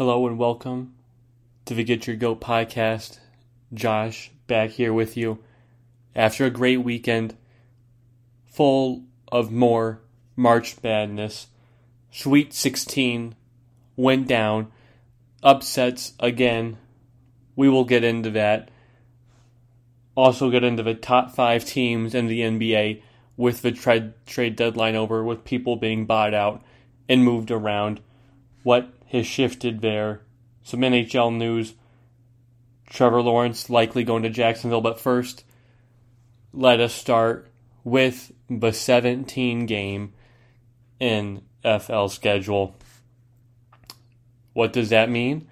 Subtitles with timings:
[0.00, 0.94] Hello and welcome
[1.66, 3.18] to the Get Your Goat podcast.
[3.74, 5.40] Josh back here with you
[6.16, 7.36] after a great weekend
[8.46, 10.00] full of more
[10.36, 11.48] March Madness.
[12.10, 13.34] Sweet 16
[13.94, 14.72] went down,
[15.42, 16.78] upsets again.
[17.54, 18.70] We will get into that.
[20.14, 23.02] Also, get into the top five teams in the NBA
[23.36, 26.62] with the trade, trade deadline over, with people being bought out
[27.06, 28.00] and moved around.
[28.62, 30.22] What has shifted there?
[30.62, 31.74] Some NHL news.
[32.88, 35.44] Trevor Lawrence likely going to Jacksonville, but first,
[36.52, 37.48] let us start
[37.84, 40.12] with the 17 game
[40.98, 42.74] in NFL schedule.
[44.52, 45.48] What does that mean?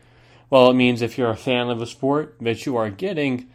[0.50, 3.48] Well, it means if you're a fan of the sport, that you are getting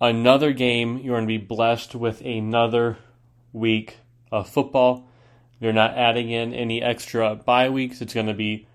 [0.00, 0.98] another game.
[0.98, 2.98] You're going to be blessed with another
[3.52, 3.98] week
[4.30, 5.08] of football.
[5.62, 8.02] They're not adding in any extra bye weeks.
[8.02, 8.66] It's going to be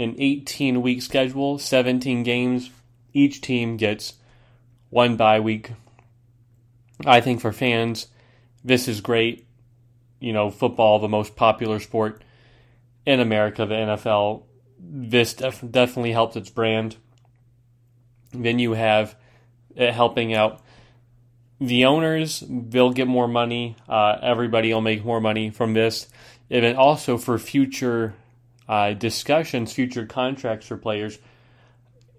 [0.00, 2.68] an 18 week schedule, 17 games.
[3.12, 4.14] Each team gets
[4.90, 5.70] one bye week.
[7.06, 8.08] I think for fans,
[8.64, 9.46] this is great.
[10.18, 12.24] You know, football, the most popular sport
[13.06, 14.42] in America, the NFL,
[14.80, 16.96] this def- definitely helps its brand.
[18.32, 19.14] Then you have
[19.76, 20.60] it helping out
[21.60, 23.76] the owners, they'll get more money.
[23.88, 26.08] Uh, everybody will make more money from this.
[26.50, 28.14] And then also for future
[28.68, 31.18] uh, discussions, future contracts for players,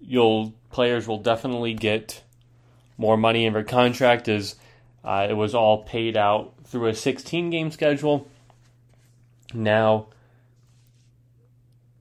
[0.00, 2.22] you'll players will definitely get
[2.96, 4.56] more money in their contract as
[5.04, 8.28] uh, it was all paid out through a 16 game schedule.
[9.54, 10.08] Now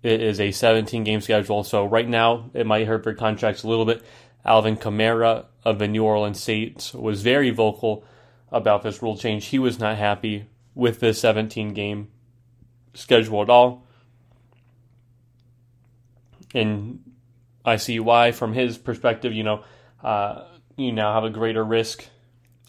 [0.03, 3.67] it is a 17 game schedule, so right now it might hurt their contracts a
[3.67, 4.03] little bit.
[4.48, 8.03] Alvin Kamara of the New Orleans Saints was very vocal
[8.52, 9.48] about this rule change.
[9.48, 12.08] He was not happy with the 17 game
[12.94, 13.86] schedule at all.
[16.56, 17.04] And
[17.66, 19.64] I see why, from his perspective, you know,
[20.02, 20.45] uh,
[20.78, 22.06] you now have a greater risk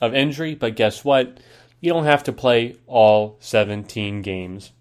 [0.01, 1.39] of injury, but guess what?
[1.81, 4.73] You don't have to play all 17 games.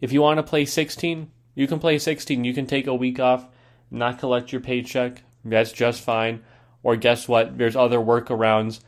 [0.00, 2.44] If you want to play 16, you can play 16.
[2.44, 3.46] You can take a week off,
[3.90, 5.22] not collect your paycheck.
[5.44, 6.42] That's just fine.
[6.82, 7.58] Or guess what?
[7.58, 8.80] There's other workarounds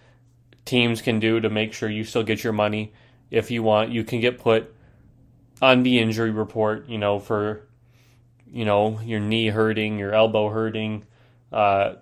[0.65, 2.93] teams can do to make sure you still get your money
[3.31, 3.91] if you want.
[3.91, 4.75] You can get put
[5.61, 7.67] on the injury report, you know, for
[8.47, 11.05] you know your knee hurting, your elbow hurting,
[11.53, 11.95] uh,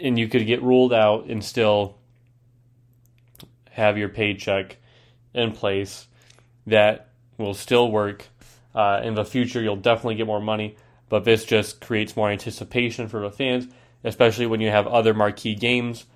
[0.00, 1.96] and you could get ruled out and still
[3.70, 4.76] have your paycheck
[5.32, 6.06] in place.
[6.66, 8.28] That will still work.
[8.74, 10.76] Uh, in the future, you'll definitely get more money,
[11.14, 13.68] but this just creates more anticipation for the fans,
[14.02, 16.06] especially when you have other marquee games.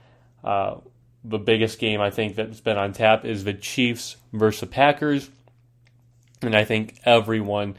[0.42, 0.78] Uh,
[1.22, 5.30] the biggest game I think that's been on tap is the Chiefs versus the Packers.
[6.42, 7.76] And I think everyone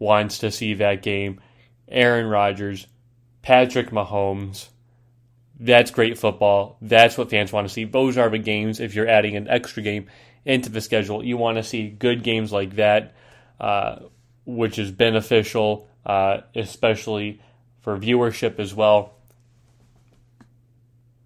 [0.00, 1.40] wants to see that game.
[1.86, 2.88] Aaron Rodgers,
[3.40, 4.66] Patrick Mahomes.
[5.60, 6.76] That's great football.
[6.82, 7.84] That's what fans want to see.
[7.84, 8.80] Those are the games.
[8.80, 10.08] If you're adding an extra game
[10.44, 13.14] into the schedule, you want to see good games like that,
[13.60, 14.00] uh,
[14.44, 17.40] which is beneficial, uh, especially
[17.82, 19.14] for viewership as well.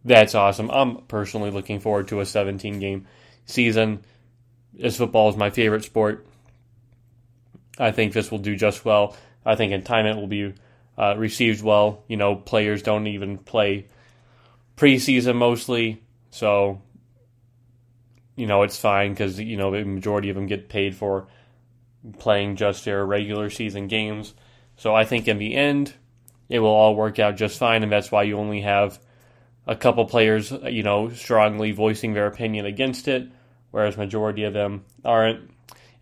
[0.05, 0.71] That's awesome.
[0.71, 3.07] I'm personally looking forward to a 17 game
[3.47, 4.05] season.
[4.83, 6.27] As football is my favorite sport,
[7.79, 9.17] I think this will do just well.
[9.45, 10.55] I think in time it will be
[10.99, 12.03] uh, received well.
[12.09, 13.87] You know, players don't even play
[14.77, 16.83] preseason mostly, so
[18.35, 21.29] you know it's fine because you know the majority of them get paid for
[22.19, 24.35] playing just their regular season games.
[24.77, 25.95] So I think in the end
[26.49, 28.99] it will all work out just fine, and that's why you only have
[29.67, 33.29] a couple players, you know, strongly voicing their opinion against it,
[33.71, 35.51] whereas majority of them aren't.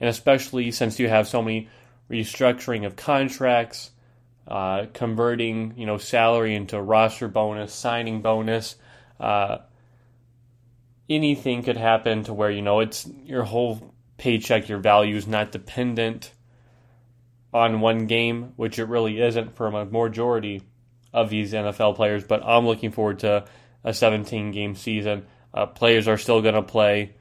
[0.00, 1.68] And especially since you have so many
[2.10, 3.90] restructuring of contracts,
[4.48, 8.76] uh, converting, you know, salary into roster bonus, signing bonus,
[9.20, 9.58] uh,
[11.08, 15.52] anything could happen to where you know it's your whole paycheck, your value is not
[15.52, 16.32] dependent
[17.52, 20.62] on one game, which it really isn't for a majority
[21.12, 23.44] of these NFL players, but I'm looking forward to
[23.82, 25.26] a 17 game season.
[25.52, 27.14] Uh, players are still going to play,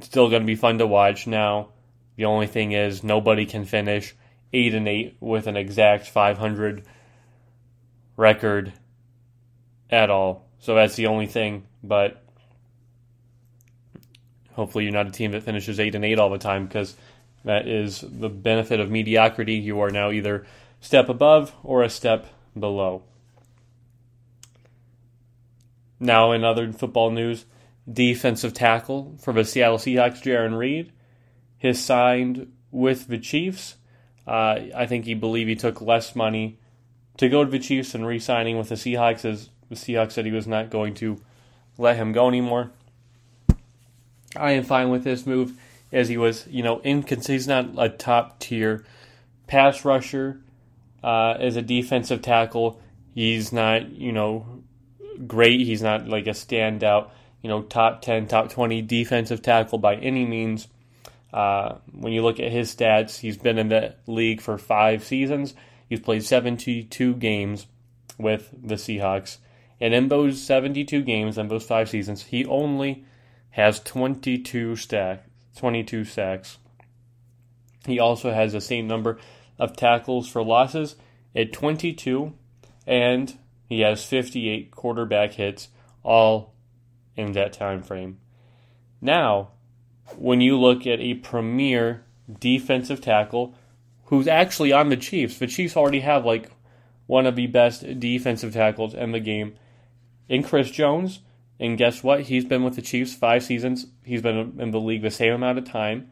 [0.00, 1.26] still going to be fun to watch.
[1.26, 1.70] Now,
[2.16, 4.14] the only thing is nobody can finish
[4.52, 6.86] 8 and 8 with an exact 500
[8.16, 8.72] record
[9.90, 10.46] at all.
[10.58, 12.22] So that's the only thing, but
[14.52, 16.94] hopefully you're not a team that finishes 8 and 8 all the time because
[17.44, 19.54] that is the benefit of mediocrity.
[19.54, 20.46] You are now either
[20.80, 22.26] step above or a step
[22.58, 23.02] below.
[26.00, 27.46] Now, in other football news,
[27.90, 30.92] defensive tackle for the Seattle Seahawks, Jarran Reed,
[31.58, 33.76] has signed with the Chiefs.
[34.26, 36.58] Uh, I think he believed he took less money
[37.16, 40.32] to go to the Chiefs and re-signing with the Seahawks, as the Seahawks said he
[40.32, 41.20] was not going to
[41.78, 42.70] let him go anymore.
[44.36, 45.58] I am fine with this move,
[45.94, 47.34] as he was, you know, inconsistent.
[47.34, 48.84] He's not a top tier
[49.46, 50.40] pass rusher
[51.02, 52.80] uh, as a defensive tackle.
[53.14, 54.62] He's not, you know,
[55.26, 55.60] great.
[55.60, 57.10] He's not like a standout,
[57.42, 60.68] you know, top 10, top 20 defensive tackle by any means.
[61.32, 65.54] Uh, when you look at his stats, he's been in the league for five seasons.
[65.88, 67.66] He's played 72 games
[68.18, 69.38] with the Seahawks.
[69.80, 73.04] And in those 72 games, in those five seasons, he only
[73.50, 75.26] has 22 stack,
[75.56, 76.58] 22 sacks.
[77.86, 79.18] He also has the same number
[79.58, 80.96] of tackles for losses
[81.34, 82.32] at 22,
[82.86, 85.68] and he has 58 quarterback hits,
[86.02, 86.54] all
[87.16, 88.18] in that time frame.
[89.00, 89.50] Now,
[90.16, 92.04] when you look at a premier
[92.40, 93.54] defensive tackle
[94.06, 96.50] who's actually on the Chiefs, the Chiefs already have like
[97.06, 99.54] one of the best defensive tackles in the game
[100.28, 101.20] in Chris Jones.
[101.64, 102.20] And guess what?
[102.20, 103.86] He's been with the Chiefs five seasons.
[104.04, 106.10] He's been in the league the same amount of time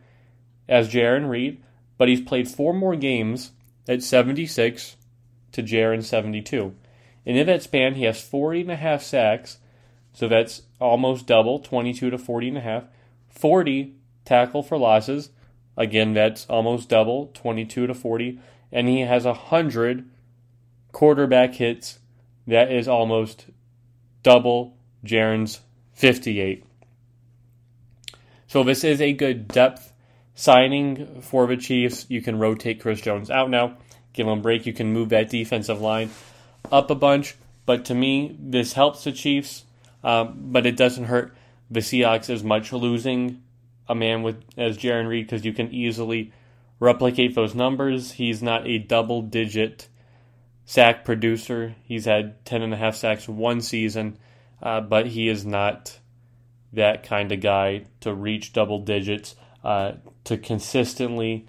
[0.66, 1.62] as Jarran Reed,
[1.98, 3.50] but he's played four more games
[3.86, 4.96] at 76
[5.52, 6.74] to Jarran 72.
[7.26, 9.58] And in that span, he has 40 and a half sacks,
[10.14, 12.84] so that's almost double, 22 to 40 and a half.
[13.28, 13.94] 40
[14.24, 15.28] tackle for losses,
[15.76, 18.40] again, that's almost double, 22 to 40.
[18.72, 20.08] And he has 100
[20.92, 21.98] quarterback hits,
[22.46, 23.48] that is almost
[24.22, 25.60] double Jarran's
[25.94, 26.64] 58.
[28.46, 29.92] So this is a good depth
[30.34, 32.06] signing for the Chiefs.
[32.08, 33.76] You can rotate Chris Jones out now,
[34.12, 34.66] give him a break.
[34.66, 36.10] You can move that defensive line
[36.70, 37.36] up a bunch.
[37.64, 39.64] But to me, this helps the Chiefs,
[40.02, 41.34] um, but it doesn't hurt
[41.70, 43.42] the Seahawks as much losing
[43.88, 46.32] a man with as Jarran Reed because you can easily
[46.80, 48.12] replicate those numbers.
[48.12, 49.88] He's not a double digit
[50.64, 51.74] sack producer.
[51.84, 54.18] He's had ten and a half sacks one season,
[54.62, 55.98] uh, but he is not
[56.72, 59.92] that kind of guy to reach double digits, uh,
[60.24, 61.46] to consistently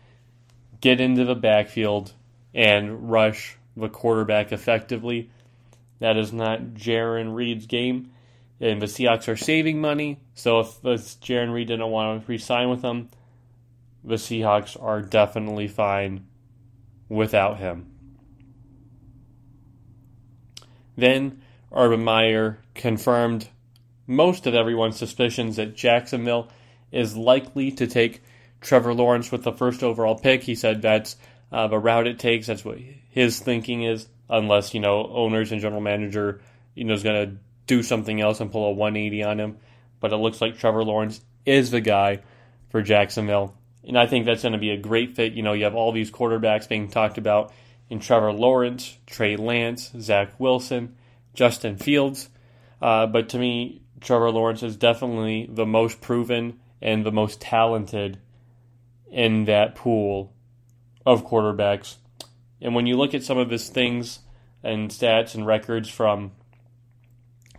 [0.81, 2.13] get into the backfield
[2.54, 5.30] and rush the quarterback effectively.
[6.00, 8.12] That is not Jarran Reed's game.
[8.60, 12.81] And the Seahawks are saving money, so if Jarran Reed didn't want to re-sign with
[12.81, 13.10] them,
[14.04, 16.25] the Seahawks are definitely fine
[17.10, 17.92] without him.
[20.95, 21.43] Then
[21.74, 23.48] Urban Meyer confirmed
[24.06, 26.50] most of everyone's suspicions that Jacksonville
[26.92, 28.22] is likely to take
[28.62, 30.44] Trevor Lawrence with the first overall pick.
[30.44, 31.16] He said that's
[31.52, 32.48] uh, the route it takes.
[32.48, 32.78] That's what
[33.10, 36.42] his thinking is, unless you know owners and general manager
[36.75, 37.38] you know is going to
[37.68, 39.58] do something else and pull a 180 on him.
[40.00, 42.22] But it looks like Trevor Lawrence is the guy
[42.70, 45.34] for Jacksonville, and I think that's going to be a great fit.
[45.34, 47.54] You know, you have all these quarterbacks being talked about
[47.90, 50.96] in Trevor Lawrence, Trey Lance, Zach Wilson,
[51.33, 52.30] Justin Fields.
[52.81, 58.19] Uh, but to me, Trevor Lawrence is definitely the most proven and the most talented
[59.09, 60.33] in that pool
[61.06, 61.95] of quarterbacks.
[62.62, 64.19] And when you look at some of his things
[64.63, 66.31] and stats and records from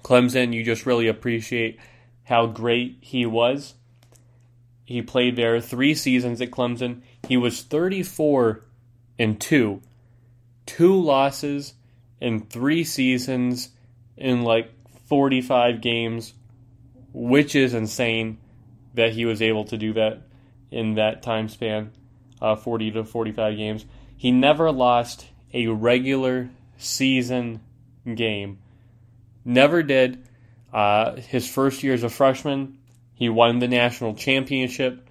[0.03, 1.79] Clemson, you just really appreciate
[2.25, 3.75] how great he was.
[4.85, 7.00] He played there three seasons at Clemson.
[7.27, 8.62] He was 34
[9.19, 9.81] and 2.
[10.67, 11.75] Two losses
[12.21, 13.71] in three seasons
[14.17, 14.71] in like
[15.09, 16.35] 45 games,
[17.13, 18.39] which is insane
[18.94, 20.23] that he was able to do that
[20.71, 21.93] in that time span
[22.41, 23.85] uh, 40 to 45 games.
[24.17, 27.61] He never lost a regular season
[28.15, 28.59] game.
[29.44, 30.27] Never did.
[30.73, 32.79] Uh, his first year as a freshman,
[33.15, 35.09] he won the national championship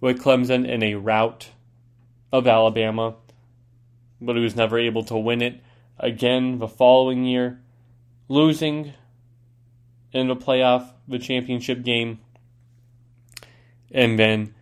[0.00, 1.48] with Clemson in a rout
[2.32, 3.14] of Alabama,
[4.20, 5.60] but he was never able to win it
[5.98, 7.60] again the following year,
[8.28, 8.92] losing
[10.12, 12.20] in the playoff, the championship game,
[13.90, 14.54] and then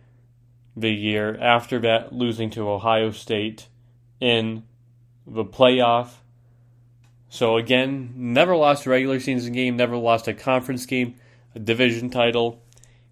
[0.75, 3.67] the year after that, losing to Ohio State
[4.19, 4.63] in
[5.25, 6.15] the playoff.
[7.29, 11.15] So again, never lost a regular season game, never lost a conference game,
[11.55, 12.61] a division title.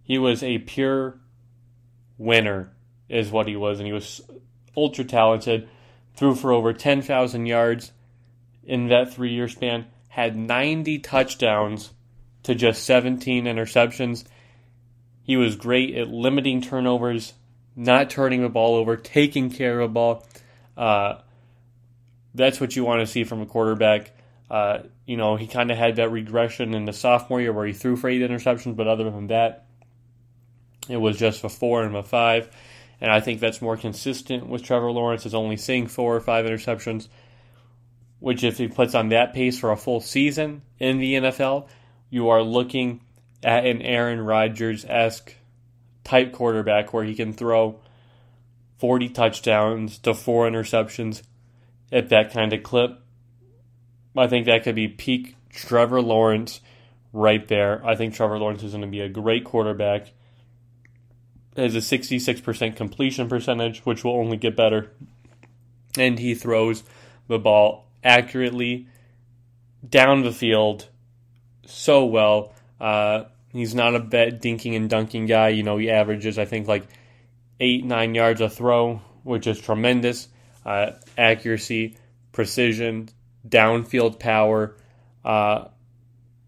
[0.04, 1.20] He was a pure
[2.18, 2.72] winner,
[3.10, 4.22] is what he was, and he was
[4.76, 5.68] ultra talented.
[6.16, 7.92] Threw for over 10,000 yards
[8.72, 11.92] in that three year span, had 90 touchdowns
[12.44, 14.24] to just 17 interceptions.
[15.24, 17.34] He was great at limiting turnovers,
[17.76, 20.26] not turning the ball over, taking care of the ball.
[20.78, 21.16] Uh,
[22.34, 24.12] that's what you want to see from a quarterback.
[24.50, 27.74] Uh, you know, he kind of had that regression in the sophomore year where he
[27.74, 29.66] threw for eight interceptions, but other than that,
[30.88, 32.50] it was just a four and a five.
[33.02, 36.46] and I think that's more consistent with Trevor Lawrence is only seeing four or five
[36.46, 37.10] interceptions,
[38.22, 41.68] which if he puts on that pace for a full season in the NFL,
[42.10, 43.02] you are looking
[43.44, 45.36] at an Aaron Rodgers esque
[46.04, 47.80] type quarterback where he can throw
[48.78, 51.24] 40 touchdowns to four interceptions
[51.92, 53.02] at that kind of clip.
[54.16, 56.62] I think that could be peak Trevor Lawrence
[57.12, 57.84] right there.
[57.84, 60.12] I think Trevor Lawrence is going to be a great quarterback.
[61.58, 64.92] Has a 66% completion percentage, which will only get better.
[65.98, 66.84] And he throws
[67.28, 68.88] the ball accurately
[69.88, 70.88] down the field
[71.66, 72.54] so well.
[72.80, 75.50] Uh, he's not a bet dinking and dunking guy.
[75.50, 76.88] You know, he averages, I think, like
[77.60, 80.28] eight, nine yards a throw, which is tremendous.
[80.66, 81.98] Uh, accuracy,
[82.32, 83.10] precision,
[83.48, 84.78] downfield power,
[85.26, 85.66] uh,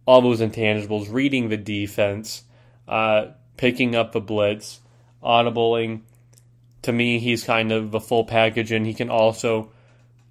[0.06, 2.44] all those intangibles, reading the defense,
[2.88, 4.82] uh, picking up the blitz,
[5.24, 6.02] audibling.
[6.84, 9.72] To me, he's kind of the full package, and he can also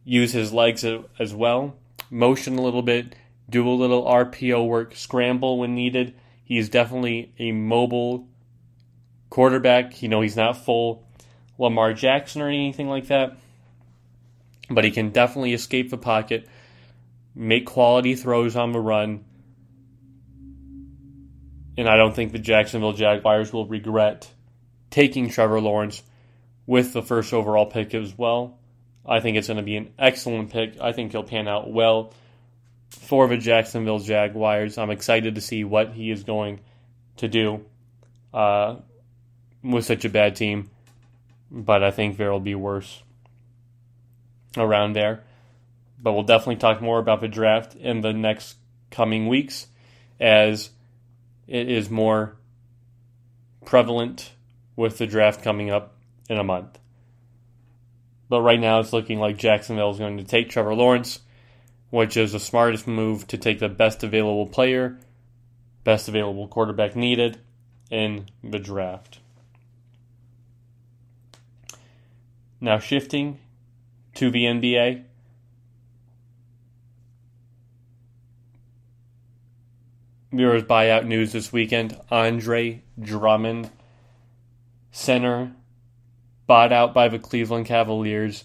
[0.04, 0.84] use his legs
[1.18, 1.76] as well,
[2.10, 3.14] motion a little bit,
[3.48, 6.14] do a little RPO work, scramble when needed.
[6.44, 8.26] He's definitely a mobile
[9.30, 10.02] quarterback.
[10.02, 11.06] You know, he's not full
[11.58, 13.36] Lamar Jackson or anything like that,
[14.68, 16.48] but he can definitely escape the pocket,
[17.34, 19.24] make quality throws on the run.
[21.78, 24.30] And I don't think the Jacksonville Jaguars will regret
[24.90, 26.02] taking Trevor Lawrence
[26.66, 28.58] with the first overall pick as well.
[29.04, 30.80] I think it's going to be an excellent pick.
[30.80, 32.12] I think he'll pan out well
[32.90, 34.78] for the Jacksonville Jaguars.
[34.78, 36.60] I'm excited to see what he is going
[37.16, 37.64] to do
[38.32, 38.76] uh,
[39.62, 40.70] with such a bad team,
[41.50, 43.02] but I think there will be worse
[44.56, 45.24] around there.
[46.00, 48.56] But we'll definitely talk more about the draft in the next
[48.90, 49.66] coming weeks
[50.20, 50.70] as
[51.46, 52.36] it is more
[53.64, 54.32] prevalent
[54.76, 55.96] with the draft coming up
[56.28, 56.78] in a month.
[58.32, 61.20] But right now it's looking like Jacksonville is going to take Trevor Lawrence,
[61.90, 64.98] which is the smartest move to take the best available player,
[65.84, 67.40] best available quarterback needed
[67.90, 69.18] in the draft.
[72.58, 73.38] Now shifting
[74.14, 75.04] to the NBA.
[80.32, 82.00] Was buyout news this weekend.
[82.10, 83.68] Andre Drummond,
[84.90, 85.52] center,
[86.46, 88.44] bought out by the Cleveland Cavaliers,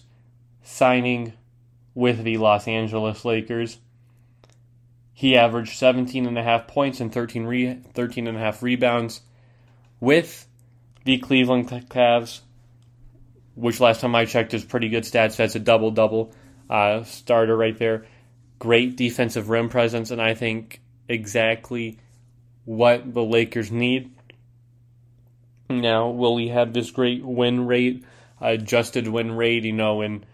[0.62, 1.32] signing
[1.94, 3.78] with the Los Angeles Lakers.
[5.12, 9.20] He averaged 17 and a half points and 13 re- 13 and a half rebounds
[10.00, 10.46] with
[11.04, 12.40] the Cleveland Cavs,
[13.54, 15.36] which last time I checked is pretty good stats.
[15.36, 16.32] That's a double double
[16.70, 18.06] uh, starter right there.
[18.58, 21.98] Great defensive rim presence, and I think exactly
[22.64, 24.12] what the Lakers need.
[25.70, 28.04] Now, will we have this great win rate,
[28.40, 30.24] adjusted win rate, you know, and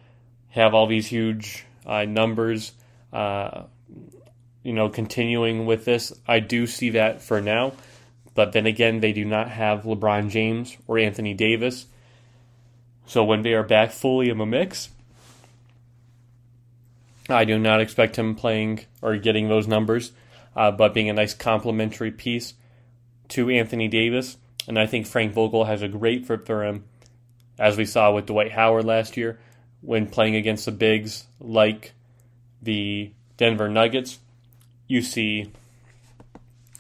[0.51, 2.73] have all these huge uh, numbers,
[3.13, 3.65] uh,
[4.63, 6.13] you know, continuing with this?
[6.27, 7.73] I do see that for now.
[8.35, 11.87] But then again, they do not have LeBron James or Anthony Davis.
[13.07, 14.89] So when they are back fully in the mix,
[17.29, 20.13] I do not expect him playing or getting those numbers
[20.57, 22.55] uh, but being a nice complementary piece
[23.29, 24.37] to Anthony Davis.
[24.67, 26.85] And I think Frank Vogel has a great fit for him,
[27.59, 29.39] as we saw with Dwight Howard last year
[29.81, 31.93] when playing against the bigs like
[32.63, 34.19] the Denver Nuggets.
[34.87, 35.53] You see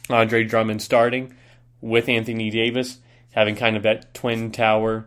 [0.08, 1.34] Andre Drummond starting
[1.80, 2.98] with Anthony Davis,
[3.32, 5.04] having kind of that twin tower,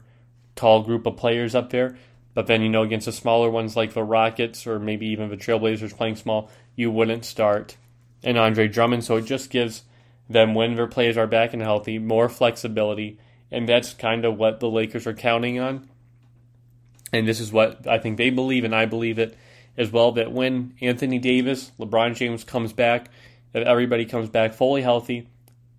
[0.56, 1.98] tall group of players up there.
[2.36, 5.38] But then, you know, against the smaller ones like the Rockets or maybe even the
[5.38, 7.78] Trailblazers playing small, you wouldn't start
[8.24, 9.04] and Andre Drummond.
[9.04, 9.84] So it just gives
[10.30, 13.20] them, when their players are back and healthy, more flexibility.
[13.52, 15.88] And that's kind of what the Lakers are counting on.
[17.14, 19.38] And this is what I think they believe, and I believe it
[19.78, 23.10] as well that when Anthony Davis, LeBron James comes back,
[23.54, 25.30] that everybody comes back fully healthy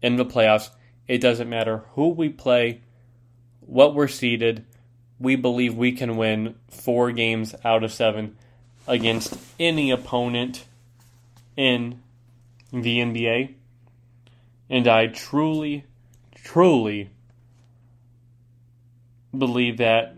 [0.01, 0.71] in the playoffs,
[1.07, 2.81] it doesn't matter who we play,
[3.61, 4.65] what we're seeded,
[5.19, 8.37] we believe we can win four games out of seven
[8.87, 10.65] against any opponent
[11.57, 12.01] in
[12.73, 13.55] the NBA.
[14.71, 15.85] And I truly,
[16.35, 17.11] truly
[19.37, 20.17] believe that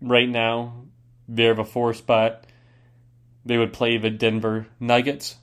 [0.00, 0.86] right now
[1.28, 2.44] they're the four spot.
[3.44, 5.36] They would play the Denver Nuggets,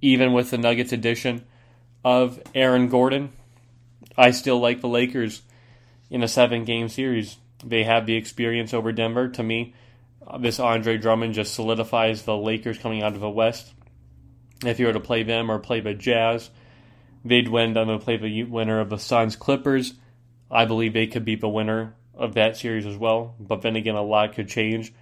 [0.00, 1.44] even with the Nuggets addition
[2.04, 3.32] of Aaron Gordon.
[4.16, 5.42] I still like the Lakers
[6.10, 7.36] in a seven game series.
[7.64, 9.28] They have the experience over Denver.
[9.28, 9.74] To me,
[10.38, 13.72] this Andre Drummond just solidifies the Lakers coming out of the West
[14.64, 16.50] if you were to play them or play the Jazz,
[17.24, 17.76] they'd win.
[17.76, 19.94] I'm going to play the winner of the Suns Clippers.
[20.50, 23.34] I believe they could be the winner of that series as well.
[23.38, 24.92] But then again, a lot could change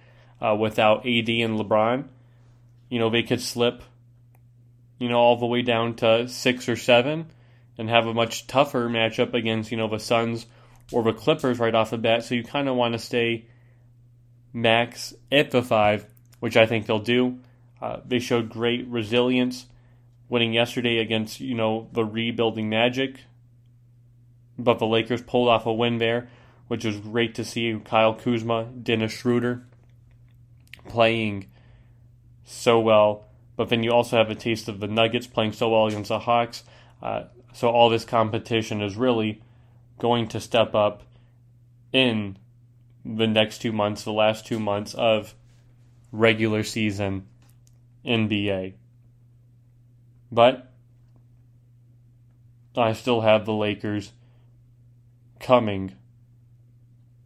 [0.41, 2.07] uh, without AD and LeBron.
[2.89, 3.83] You know, they could slip,
[4.99, 7.27] you know, all the way down to six or seven
[7.77, 10.45] and have a much tougher matchup against, you know, the Suns
[10.91, 12.23] or the Clippers right off the bat.
[12.23, 13.47] So you kind of want to stay
[14.53, 16.05] max at the five,
[16.39, 17.39] which I think they'll do.
[17.85, 19.67] Uh, they showed great resilience
[20.27, 23.19] winning yesterday against, you know, the rebuilding Magic.
[24.57, 26.27] But the Lakers pulled off a win there,
[26.67, 27.79] which was great to see.
[27.85, 29.67] Kyle Kuzma, Dennis Schroeder
[30.89, 31.45] playing
[32.43, 33.27] so well.
[33.55, 36.17] But then you also have a taste of the Nuggets playing so well against the
[36.17, 36.63] Hawks.
[37.03, 39.43] Uh, so all this competition is really
[39.99, 41.03] going to step up
[41.93, 42.39] in
[43.05, 45.35] the next two months, the last two months of
[46.11, 47.27] regular season
[48.05, 48.73] NBA.
[50.31, 50.71] But
[52.75, 54.11] I still have the Lakers
[55.39, 55.95] coming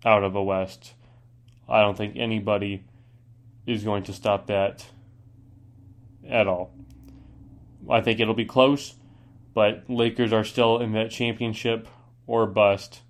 [0.05, 0.93] out of the West.
[1.67, 2.83] I don't think anybody
[3.65, 4.85] is going to stop that
[6.27, 6.71] at all.
[7.89, 8.95] I think it'll be close,
[9.53, 11.87] but Lakers are still in that championship
[12.27, 13.01] or bust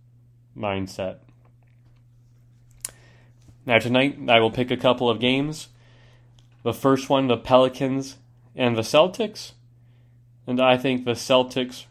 [0.56, 1.18] mindset.
[3.66, 5.70] Now, tonight I will pick a couple of games.
[6.64, 8.18] The first one, the Pelicans
[8.56, 9.54] and the Celtics.
[10.46, 11.86] And I think the Celtics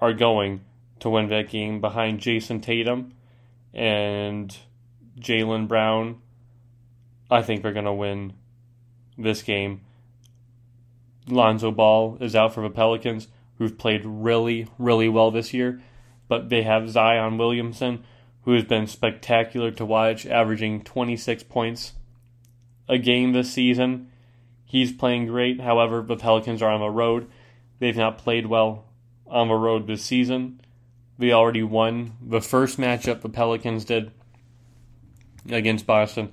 [0.00, 0.62] are going
[1.00, 3.12] to win that game behind Jayson Tatum
[3.72, 4.56] and
[5.18, 6.20] Jaylen Brown.
[7.30, 8.32] I think they're going to win
[9.16, 9.82] this game.
[11.28, 15.80] Lonzo Ball is out for the Pelicans, who've played really, really well this year.
[16.26, 18.04] But they have Zion Williamson,
[18.42, 21.92] who has been spectacular to watch, averaging 26 points
[22.88, 24.10] a game this season.
[24.64, 25.60] He's playing great.
[25.60, 27.30] However, the Pelicans are on the road.
[27.78, 28.84] They've not played well
[29.26, 30.60] on the road this season.
[31.18, 34.12] They already won the first matchup the Pelicans did
[35.50, 36.30] against Boston.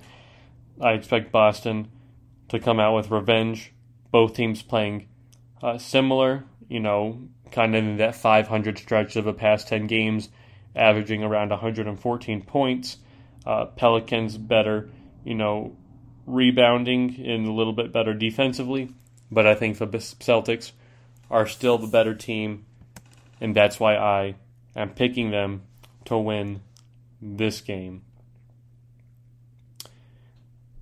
[0.80, 1.88] I expect Boston
[2.48, 3.72] to come out with revenge.
[4.10, 5.08] Both teams playing
[5.62, 10.28] uh, similar, you know, kind of in that 500 stretch of the past 10 games,
[10.74, 12.98] averaging around 114 points.
[13.44, 14.90] Uh, Pelicans better,
[15.24, 15.76] you know,
[16.26, 18.90] rebounding and a little bit better defensively.
[19.30, 20.72] But I think the Celtics
[21.30, 22.64] are still the better team,
[23.40, 24.34] and that's why I
[24.74, 25.62] am picking them
[26.04, 26.60] to win
[27.20, 28.02] this game.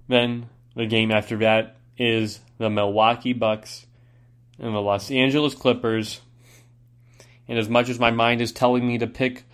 [0.09, 3.87] Then the game after that is the Milwaukee Bucks
[4.59, 6.20] and the Los Angeles Clippers.
[7.48, 9.44] And as much as my mind is telling me to pick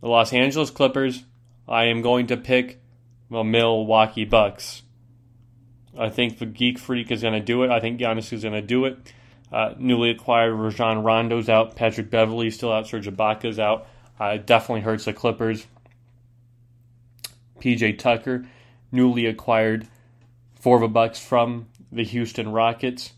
[0.00, 1.24] the Los Angeles Clippers,
[1.68, 2.80] I am going to pick
[3.30, 4.82] the Milwaukee Bucks.
[5.98, 7.70] I think the Greek Freak is going to do it.
[7.70, 9.12] I think Giannis is going to do it.
[9.52, 11.76] Uh, newly acquired Rajon Rondo's out.
[11.76, 12.86] Patrick Beverley still out.
[12.86, 13.86] Serge Ibaka's out.
[14.20, 15.66] Uh, it definitely hurts the Clippers.
[17.60, 18.46] PJ Tucker,
[18.92, 19.86] newly acquired
[20.54, 23.12] for the Bucks from the Houston Rockets,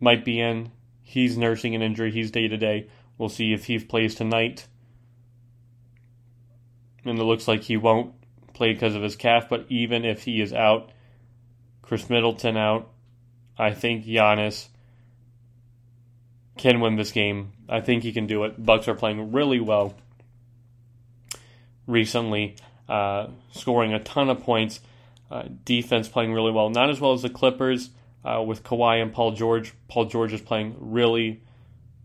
[0.00, 0.72] might be in.
[1.02, 2.10] He's nursing an injury.
[2.10, 2.88] He's day to day.
[3.16, 4.66] We'll see if he plays tonight.
[7.04, 8.14] And it looks like he won't
[8.52, 10.90] play because of his calf, but even if he is out,
[11.88, 12.90] Khris Middleton out,
[13.56, 14.68] I think Giannis
[16.58, 17.52] can win this game.
[17.66, 18.62] I think he can do it.
[18.62, 19.94] Bucks are playing really well
[21.86, 22.56] recently,
[22.90, 24.80] uh, scoring a ton of points.
[25.30, 26.70] Uh, defense playing really well.
[26.70, 27.90] Not as well as the Clippers
[28.24, 29.72] uh, with Kawhi and Paul George.
[29.88, 31.42] Paul George is playing really,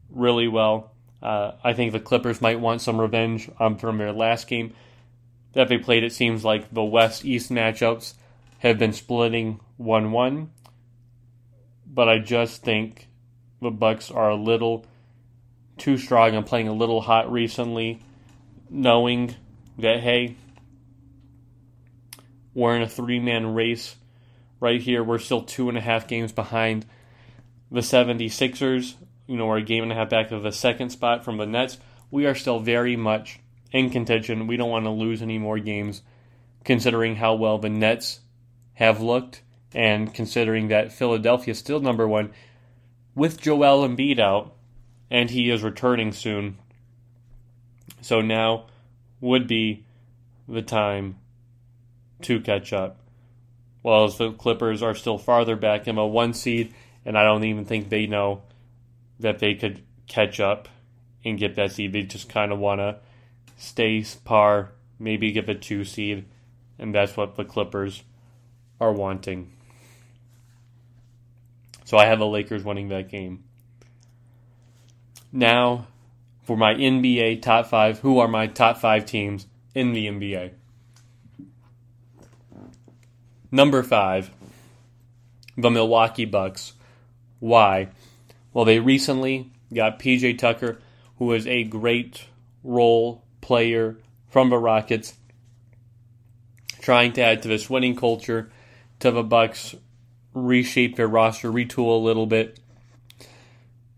[0.10, 0.92] really well.
[1.22, 4.74] Uh, I think the Clippers might want some revenge um, from their last game
[5.54, 6.04] that they played.
[6.04, 8.14] It seems like the West East matchups
[8.64, 10.50] have been splitting 1 1.
[11.86, 13.08] But I just think
[13.62, 14.86] the Bucks are a little
[15.78, 18.02] too strong and playing a little hot recently,
[18.70, 19.36] knowing
[19.78, 20.36] that hey,
[22.54, 23.96] we're in a three man race
[24.60, 25.04] right here.
[25.04, 26.86] We're still two and a half games behind
[27.70, 28.96] the 76ers.
[29.28, 31.46] You know, we're a game and a half back of the second spot from the
[31.46, 31.78] Nets.
[32.12, 33.40] We are still very much
[33.72, 34.48] in contention.
[34.48, 36.02] We don't want to lose any more games,
[36.64, 38.20] considering how well the Nets
[38.76, 39.42] have looked
[39.74, 42.32] and considering that Philadelphia is still number one
[43.16, 44.54] with Joel Embiid out,
[45.10, 46.58] and he is returning soon.
[48.02, 48.66] So now
[49.22, 49.86] would be
[50.48, 51.18] the time
[52.22, 52.98] to catch up.
[53.82, 56.74] While the Clippers are still farther back in a one seed,
[57.06, 58.44] and I don't even think they know
[59.20, 60.68] that they could catch up
[61.24, 61.94] and get that seed.
[61.94, 62.98] They just kind of want to
[63.58, 66.26] stay par, maybe give a two seed,
[66.80, 68.04] and that's what the Clippers
[68.80, 69.52] are wanting.
[71.86, 73.44] So I have the Lakers winning that game.
[75.32, 75.88] Now
[76.44, 78.00] for my NBA top five.
[78.00, 80.52] Who are my top five teams in the NBA?
[83.52, 84.32] Number five,
[85.58, 86.74] the Milwaukee Bucks.
[87.40, 87.90] Why?
[88.52, 90.80] Well, they recently got PJ Tucker,
[91.18, 92.26] who is a great
[92.64, 93.98] role player
[94.30, 95.14] from the Rockets,
[96.82, 98.52] trying to add to this winning culture
[99.04, 99.76] to the Bucks,
[100.34, 102.58] reshape their roster, retool a little bit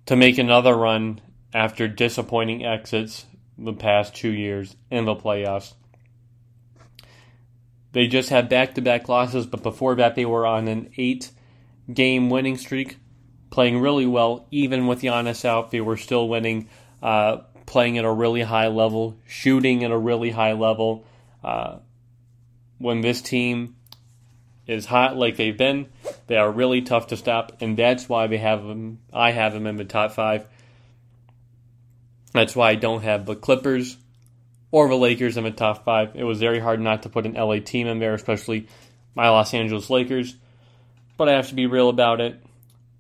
[0.08, 1.22] to make another run
[1.54, 5.74] after disappointing exits the past two years in the playoffs.
[7.92, 11.30] They just had back to back losses, but before that, they were on an eight
[11.94, 12.98] game winning streak,
[13.52, 14.48] playing really well.
[14.50, 16.68] Even with Giannis out, they were still winning,
[17.04, 17.38] uh,
[17.68, 21.06] playing at a really high level, shooting at a really high level.
[21.44, 21.78] Uh,
[22.80, 23.75] when this team
[24.68, 25.88] is hot like they've been,
[26.28, 29.00] they are really tough to stop, and that's why we have them.
[29.14, 30.48] I have them in the top five.
[32.34, 33.98] That's why I don't have the Clippers
[34.72, 36.16] or the Lakers in the top five.
[36.16, 38.68] It was very hard not to put an LA team in there, especially
[39.14, 40.36] my Los Angeles Lakers.
[41.18, 42.44] But I have to be real about it.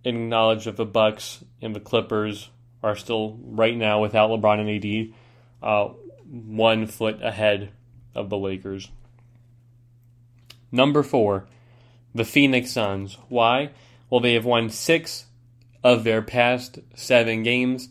[0.05, 2.49] Acknowledge that the Bucks and the Clippers
[2.81, 5.13] are still right now without LeBron and AD,
[5.61, 5.93] uh,
[6.29, 7.71] one foot ahead
[8.13, 8.89] of the Lakers.
[10.71, 11.47] Number four,
[12.15, 13.17] the Phoenix Suns.
[13.27, 13.71] Why?
[14.09, 15.25] Well, they have won six
[15.83, 17.89] of their past seven games.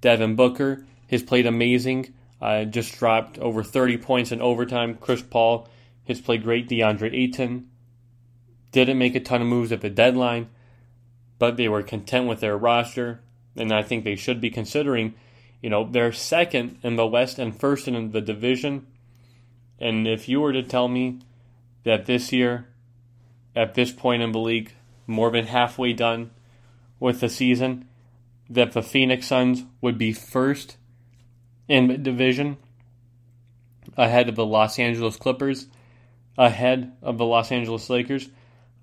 [0.00, 2.12] Devin Booker has played amazing.
[2.42, 4.96] Uh, just dropped over 30 points in overtime.
[5.00, 5.68] Chris Paul
[6.08, 6.68] has played great.
[6.68, 7.68] DeAndre Ayton
[8.72, 10.48] didn't make a ton of moves at the deadline,
[11.38, 13.20] but they were content with their roster,
[13.56, 15.14] and I think they should be considering,
[15.62, 18.86] you know, they're second in the West and first in the division.
[19.78, 21.20] And if you were to tell me
[21.84, 22.69] that this year,
[23.54, 24.72] at this point in the league,
[25.06, 26.30] more than halfway done
[26.98, 27.86] with the season,
[28.48, 30.76] that the Phoenix Suns would be first
[31.68, 32.56] in the division
[33.96, 35.66] ahead of the Los Angeles Clippers,
[36.36, 38.28] ahead of the Los Angeles Lakers,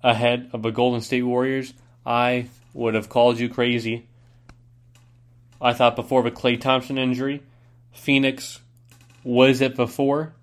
[0.02, 4.06] ahead of the Golden State Warriors, I would have called you crazy.
[5.60, 7.42] I thought before the Klay Thompson injury,
[7.92, 8.60] Phoenix
[9.24, 10.34] was it before.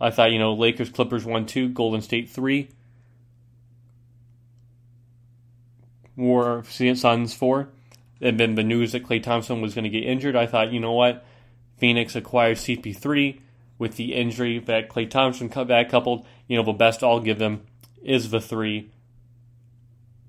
[0.00, 2.68] I thought, you know, Lakers, Clippers 1 2, Golden State 3.
[6.16, 7.68] War Suns 4
[8.20, 10.80] and then the news that Klay Thompson was going to get injured, I thought, you
[10.80, 11.24] know what?
[11.76, 13.40] Phoenix acquires CP3
[13.78, 16.26] with the injury that Klay Thompson cut back coupled.
[16.48, 17.66] You know, the best I'll give them
[18.02, 18.90] is the three.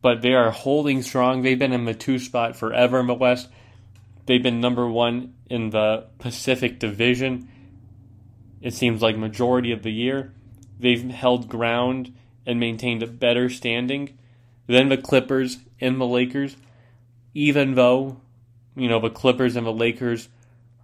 [0.02, 1.42] But they are holding strong.
[1.42, 3.48] They've been in the two spot forever in the West.
[4.26, 7.50] They've been number one in the Pacific Division.
[8.62, 10.34] It seems like majority of the year.
[10.80, 12.14] They've held ground
[12.46, 14.18] and maintained a better standing
[14.68, 16.56] than the Clippers and the Lakers
[17.36, 18.18] even though,
[18.76, 20.30] you know, the Clippers and the Lakers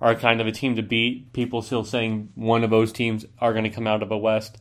[0.01, 3.53] are kind of a team to beat, people still saying one of those teams are
[3.53, 4.57] going to come out of the West.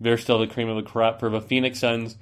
[0.00, 2.16] They're still the cream of the crop for the Phoenix Suns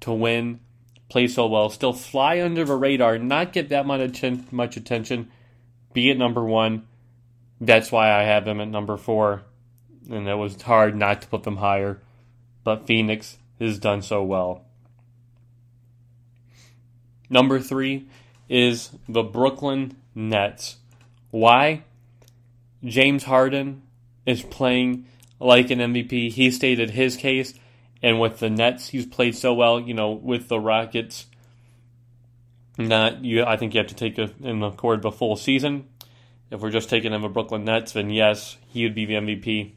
[0.00, 0.60] to win,
[1.08, 5.30] play so well, still fly under the radar, not get that much much attention,
[5.92, 6.86] be at number one.
[7.60, 9.42] That's why I have them at number four,
[10.10, 12.00] and it was hard not to put them higher.
[12.64, 14.64] But Phoenix has done so well.
[17.32, 18.06] Number three
[18.50, 20.76] is the Brooklyn Nets.
[21.30, 21.84] Why?
[22.84, 23.82] James Harden
[24.26, 25.06] is playing
[25.40, 26.30] like an MVP.
[26.30, 27.54] He stated his case,
[28.02, 29.80] and with the Nets, he's played so well.
[29.80, 31.24] You know, with the Rockets,
[32.76, 33.44] not you.
[33.44, 35.88] I think you have to take a, in accord the full season.
[36.50, 39.72] If we're just taking him the Brooklyn Nets, then yes, he would be the MVP.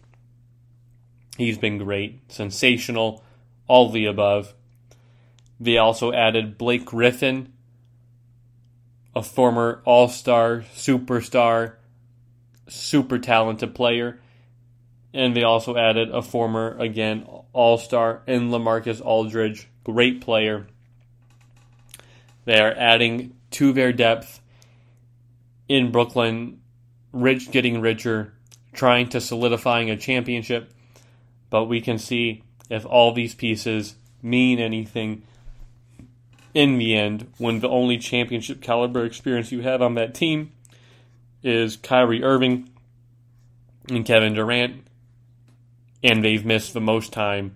[1.38, 3.24] He's been great, sensational,
[3.66, 4.54] all the above.
[5.60, 7.54] They also added Blake Griffin
[9.16, 11.76] a former all star, superstar,
[12.68, 14.20] super talented player.
[15.14, 20.68] And they also added a former, again, all star in LaMarcus Aldridge, great player.
[22.44, 24.42] They are adding to their depth
[25.70, 26.60] in Brooklyn,
[27.14, 28.34] rich getting richer,
[28.74, 30.74] trying to solidifying a championship.
[31.50, 35.24] But we can see if all these pieces mean anything
[36.56, 40.54] in the end, when the only championship caliber experience you have on that team
[41.44, 42.70] is Kyrie Irving
[43.90, 44.88] and Kevin Durant,
[46.02, 47.56] and they've missed the most time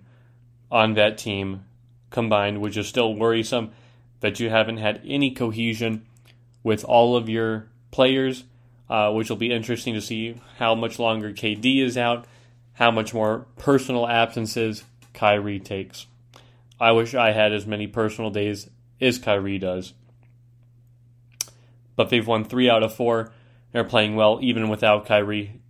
[0.70, 1.64] on that team
[2.10, 3.70] combined, which is still worrisome
[4.20, 6.04] that you haven't had any cohesion
[6.62, 8.44] with all of your players,
[8.90, 12.26] uh, which will be interesting to see how much longer KD is out,
[12.74, 14.84] how much more personal absences
[15.14, 16.06] Kyrie takes.
[16.78, 18.68] I wish I had as many personal days
[19.00, 19.94] as Kyrie does.
[21.96, 23.32] But they've won three out of four.
[23.72, 25.60] they're playing well even without Kyrie.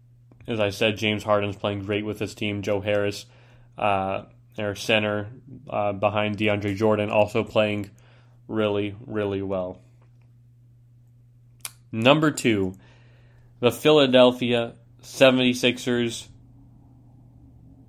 [0.46, 2.62] As I said, James Harden's playing great with his team.
[2.62, 3.26] Joe Harris,
[3.78, 4.24] uh,
[4.56, 5.28] their center
[5.68, 7.90] uh, behind DeAndre Jordan, also playing
[8.48, 9.80] really, really well.
[11.92, 12.74] Number two,
[13.60, 16.26] the Philadelphia 76ers.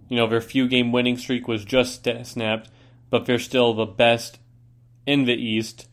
[0.10, 2.70] You know, their few game winning streak was just snapped,
[3.10, 4.40] but they're still the best
[5.06, 5.88] in the East.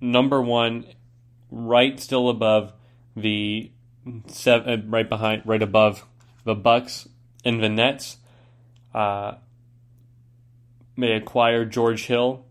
[0.00, 0.84] Number one,
[1.50, 2.72] right still above
[3.16, 3.70] the
[4.26, 6.06] seven, uh, right behind, right above
[6.44, 7.08] the Bucks
[7.44, 8.16] and the Nets.
[8.94, 9.34] Uh,
[10.96, 12.44] they acquired George Hill,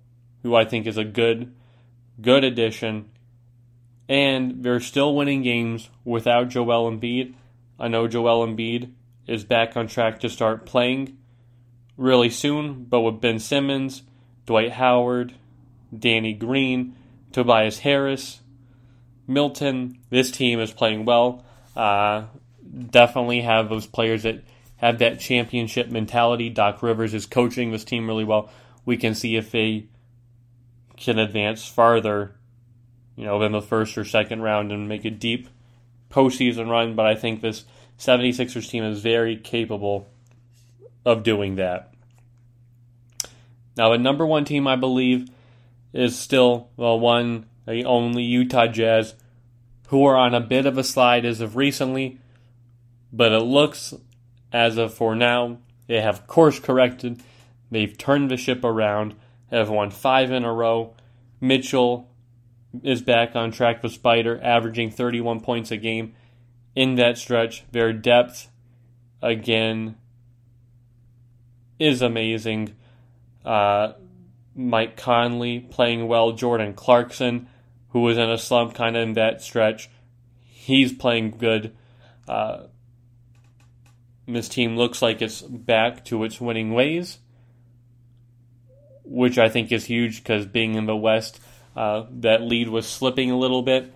[0.43, 1.53] who I think is a good,
[2.21, 3.09] good addition,
[4.09, 7.33] and they're still winning games without Joel Embiid.
[7.79, 8.91] I know Joel Embiid
[9.27, 11.17] is back on track to start playing
[11.97, 14.03] really soon, but with Ben Simmons,
[14.45, 15.33] Dwight Howard,
[15.97, 16.95] Danny Green,
[17.31, 18.41] Tobias Harris,
[19.27, 21.45] Milton, this team is playing well.
[21.75, 22.25] Uh,
[22.89, 24.43] definitely have those players that
[24.77, 26.49] have that championship mentality.
[26.49, 28.49] Doc Rivers is coaching this team really well.
[28.85, 29.87] We can see if they
[30.97, 32.35] can advance farther,
[33.15, 35.49] you know, than the first or second round and make a deep
[36.09, 36.95] postseason run.
[36.95, 37.65] But I think this
[37.99, 40.07] 76ers team is very capable
[41.05, 41.93] of doing that.
[43.77, 45.29] Now, the number one team, I believe,
[45.93, 49.15] is still the one, the only Utah Jazz,
[49.87, 52.19] who are on a bit of a slide as of recently,
[53.11, 53.93] but it looks
[54.51, 57.21] as of for now, they have course corrected.
[57.69, 59.15] They've turned the ship around,
[59.49, 60.93] have won five in a row.
[61.39, 62.09] Mitchell
[62.83, 66.13] is back on track with Spider, averaging 31 points a game
[66.75, 67.63] in that stretch.
[67.71, 68.49] Their depth,
[69.21, 69.95] again,
[71.79, 72.75] is amazing.
[73.43, 73.93] Uh,
[74.69, 76.31] Mike Conley playing well.
[76.31, 77.47] Jordan Clarkson,
[77.89, 79.89] who was in a slump kind of in that stretch,
[80.41, 81.75] he's playing good.
[82.27, 82.67] Uh,
[84.27, 87.19] this team looks like it's back to its winning ways,
[89.03, 91.39] which I think is huge because being in the West,
[91.75, 93.93] uh, that lead was slipping a little bit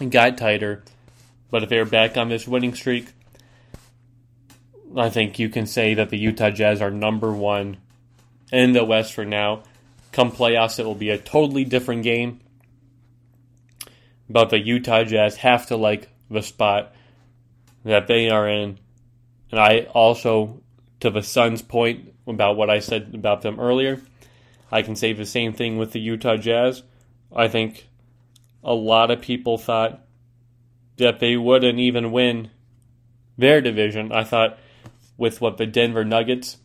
[0.00, 0.84] and got tighter.
[1.50, 3.08] But if they're back on this winning streak,
[4.96, 7.78] I think you can say that the Utah Jazz are number one
[8.52, 9.64] in the West for now.
[10.12, 12.40] Come playoffs, it will be a totally different game.
[14.28, 16.94] But the Utah Jazz have to like the spot
[17.84, 18.78] that they are in
[19.52, 20.62] and I also,
[21.00, 24.00] to the Suns' point about what I said about them earlier,
[24.72, 26.82] I can say the same thing with the Utah Jazz.
[27.36, 27.86] I think
[28.64, 30.00] a lot of people thought
[30.96, 32.50] that they wouldn't even win
[33.36, 34.10] their division.
[34.10, 34.58] I thought
[35.18, 36.56] with what the Denver Nuggets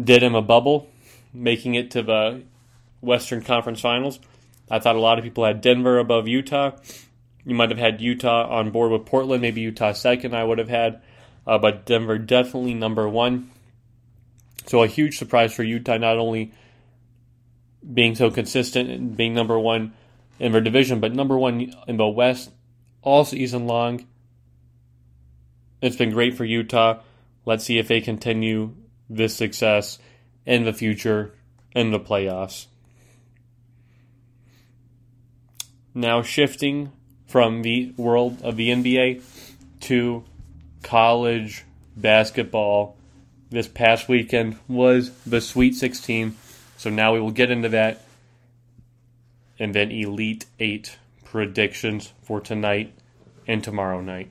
[0.00, 0.88] did in a bubble,
[1.34, 2.42] making it to the
[3.00, 4.18] Western Conference Finals,
[4.70, 6.72] I thought a lot of people had Denver above Utah.
[7.44, 10.34] You might have had Utah on board with Portland, maybe Utah second.
[10.34, 11.02] I would have had
[11.46, 13.50] uh, but Denver definitely number one.
[14.66, 16.52] So a huge surprise for Utah, not only
[17.92, 19.92] being so consistent and being number one
[20.38, 22.50] in their division, but number one in the West
[23.02, 24.06] all season long.
[25.82, 27.00] It's been great for Utah.
[27.44, 28.74] Let's see if they continue
[29.10, 29.98] this success
[30.46, 31.34] in the future
[31.74, 32.66] in the playoffs.
[35.94, 36.92] Now shifting
[37.26, 39.22] from the world of the NBA
[39.80, 40.24] to
[40.82, 41.64] college
[41.96, 42.96] basketball
[43.50, 46.36] this past weekend was the Sweet 16.
[46.76, 48.02] So now we will get into that.
[49.58, 52.92] And then Elite 8 predictions for tonight
[53.46, 54.30] and tomorrow night.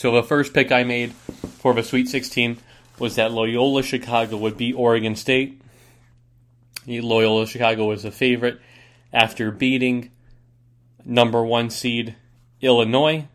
[0.00, 2.56] So the first pick I made for the Sweet 16
[2.98, 5.60] was that Loyola Chicago would beat Oregon State.
[6.86, 8.62] Loyola Chicago was a favorite
[9.12, 10.10] after beating
[11.04, 12.16] number one seed
[12.62, 13.28] Illinois,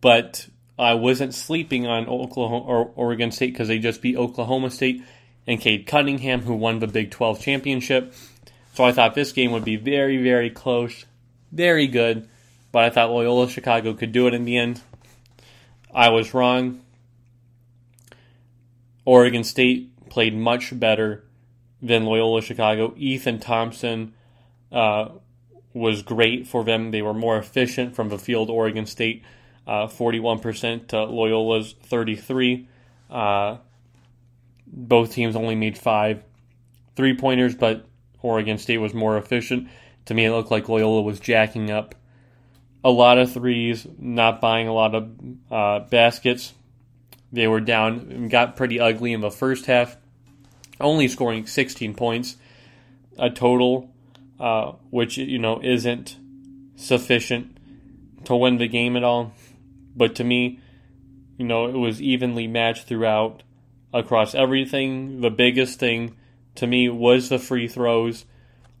[0.00, 5.04] but I wasn't sleeping on Oklahoma or Oregon State because they just beat Oklahoma State
[5.46, 8.14] and Cade Cunningham, who won the Big 12 championship.
[8.72, 11.04] So I thought this game would be very, very close,
[11.52, 12.29] very good,
[12.72, 14.80] but I thought Loyola Chicago could do it in the end.
[15.92, 16.80] I was wrong.
[19.04, 21.24] Oregon State played much better
[21.82, 22.94] than Loyola Chicago.
[22.96, 24.14] Ethan Thompson
[24.70, 25.08] uh,
[25.72, 26.90] was great for them.
[26.90, 28.50] They were more efficient from the field.
[28.50, 29.24] Oregon State,
[29.66, 32.68] uh, 41% to Loyola's 33.
[33.08, 33.56] Uh,
[34.66, 36.22] both teams only made five
[36.94, 37.86] three pointers, but
[38.22, 39.68] Oregon State was more efficient.
[40.06, 41.94] To me, it looked like Loyola was jacking up
[42.82, 45.10] a lot of threes, not buying a lot of
[45.50, 46.54] uh, baskets.
[47.32, 49.96] They were down, and got pretty ugly in the first half,
[50.80, 52.36] only scoring 16 points.
[53.18, 53.90] a total,
[54.38, 56.16] uh, which you know isn't
[56.76, 57.56] sufficient
[58.24, 59.32] to win the game at all.
[59.94, 60.60] But to me,
[61.36, 63.42] you know, it was evenly matched throughout
[63.92, 65.20] across everything.
[65.20, 66.16] The biggest thing
[66.56, 68.24] to me was the free throws.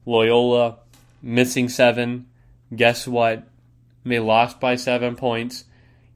[0.06, 0.78] Loyola
[1.22, 2.26] missing seven.
[2.74, 3.46] Guess what?
[4.04, 5.64] They lost by seven points.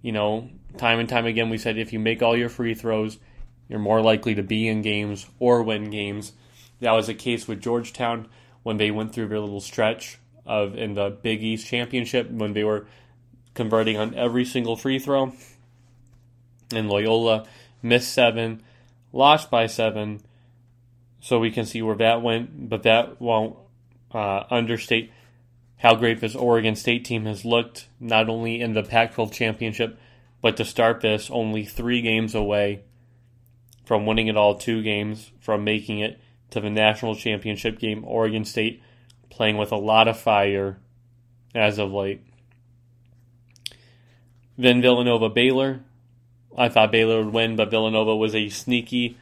[0.02, 3.18] You know, time and time again, we said if you make all your free throws,
[3.68, 6.32] you're more likely to be in games or win games.
[6.80, 8.28] That was the case with Georgetown
[8.62, 12.64] when they went through their little stretch of in the Big East championship when they
[12.64, 12.86] were
[13.54, 15.32] converting on every single free throw.
[16.74, 17.46] And Loyola
[17.82, 18.62] missed seven,
[19.12, 20.22] lost by seven.
[21.20, 23.56] So we can see where that went, but that won't
[24.12, 25.10] uh, understate
[25.78, 29.98] how great this Oregon State team has looked, not only in the Pac 12 championship,
[30.40, 32.82] but to start this, only three games away
[33.84, 38.04] from winning it all, two games from making it to the national championship game.
[38.06, 38.82] Oregon State
[39.30, 40.78] playing with a lot of fire
[41.54, 42.22] as of late.
[44.56, 45.80] Then Villanova Baylor.
[46.56, 49.18] I thought Baylor would win, but Villanova was a sneaky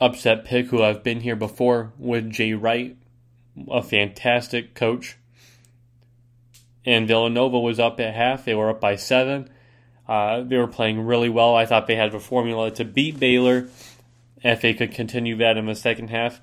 [0.00, 2.96] upset pick who I've been here before with Jay Wright,
[3.68, 5.16] a fantastic coach.
[6.88, 8.46] And Villanova was up at half.
[8.46, 9.50] They were up by seven.
[10.08, 11.54] Uh, they were playing really well.
[11.54, 13.68] I thought they had the formula to beat Baylor
[14.42, 16.40] if they could continue that in the second half,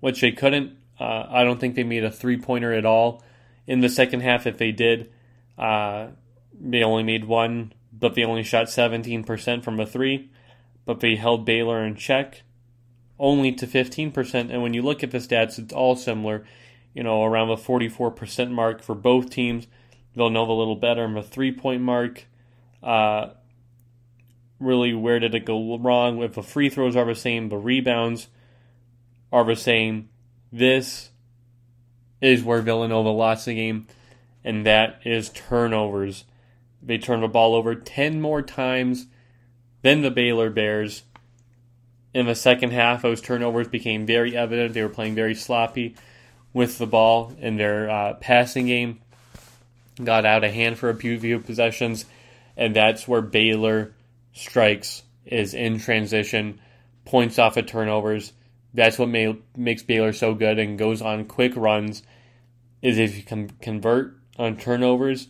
[0.00, 0.72] which they couldn't.
[0.98, 3.22] Uh, I don't think they made a three pointer at all
[3.66, 4.46] in the second half.
[4.46, 5.12] If they did,
[5.58, 6.06] uh,
[6.58, 10.30] they only made one, but they only shot 17% from a three.
[10.86, 12.40] But they held Baylor in check
[13.18, 14.34] only to 15%.
[14.50, 16.46] And when you look at the stats, it's all similar.
[16.96, 19.66] You know, around the 44% mark for both teams.
[20.14, 22.24] Villanova a little better on the three point mark.
[22.82, 23.32] Uh,
[24.58, 26.22] really, where did it go wrong?
[26.22, 28.28] If the free throws are the same, the rebounds
[29.30, 30.08] are the same.
[30.50, 31.10] This
[32.22, 33.86] is where Villanova lost the game
[34.42, 36.24] and that is turnovers.
[36.80, 39.06] They turned the ball over 10 more times
[39.82, 41.02] than the Baylor Bears.
[42.14, 44.72] In the second half, those turnovers became very evident.
[44.72, 45.94] They were playing very sloppy
[46.56, 48.98] with the ball in their uh, passing game.
[50.02, 52.06] Got out of hand for a few possessions,
[52.56, 53.92] and that's where Baylor
[54.32, 56.58] strikes is in transition,
[57.04, 58.32] points off of turnovers.
[58.72, 62.02] That's what may, makes Baylor so good and goes on quick runs.
[62.80, 65.28] Is if you can convert on turnovers,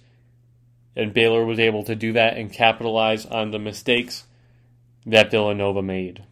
[0.95, 4.27] and Baylor was able to do that and capitalize on the mistakes
[5.05, 6.23] that Villanova made.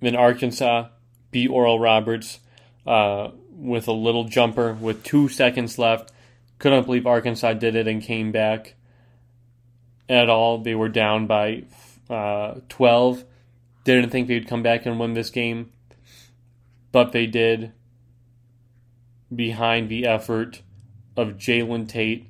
[0.00, 0.88] Then Arkansas
[1.34, 2.38] beat Oral Roberts
[2.86, 6.12] uh, with a little jumper with two seconds left.
[6.60, 8.76] Couldn't believe Arkansas did it and came back
[10.08, 10.58] at all.
[10.58, 11.64] They were down by
[12.08, 13.24] uh, 12.
[13.82, 15.72] Didn't think they'd come back and win this game,
[16.92, 17.72] but they did
[19.34, 20.62] behind the effort
[21.16, 22.28] of Jalen Tate.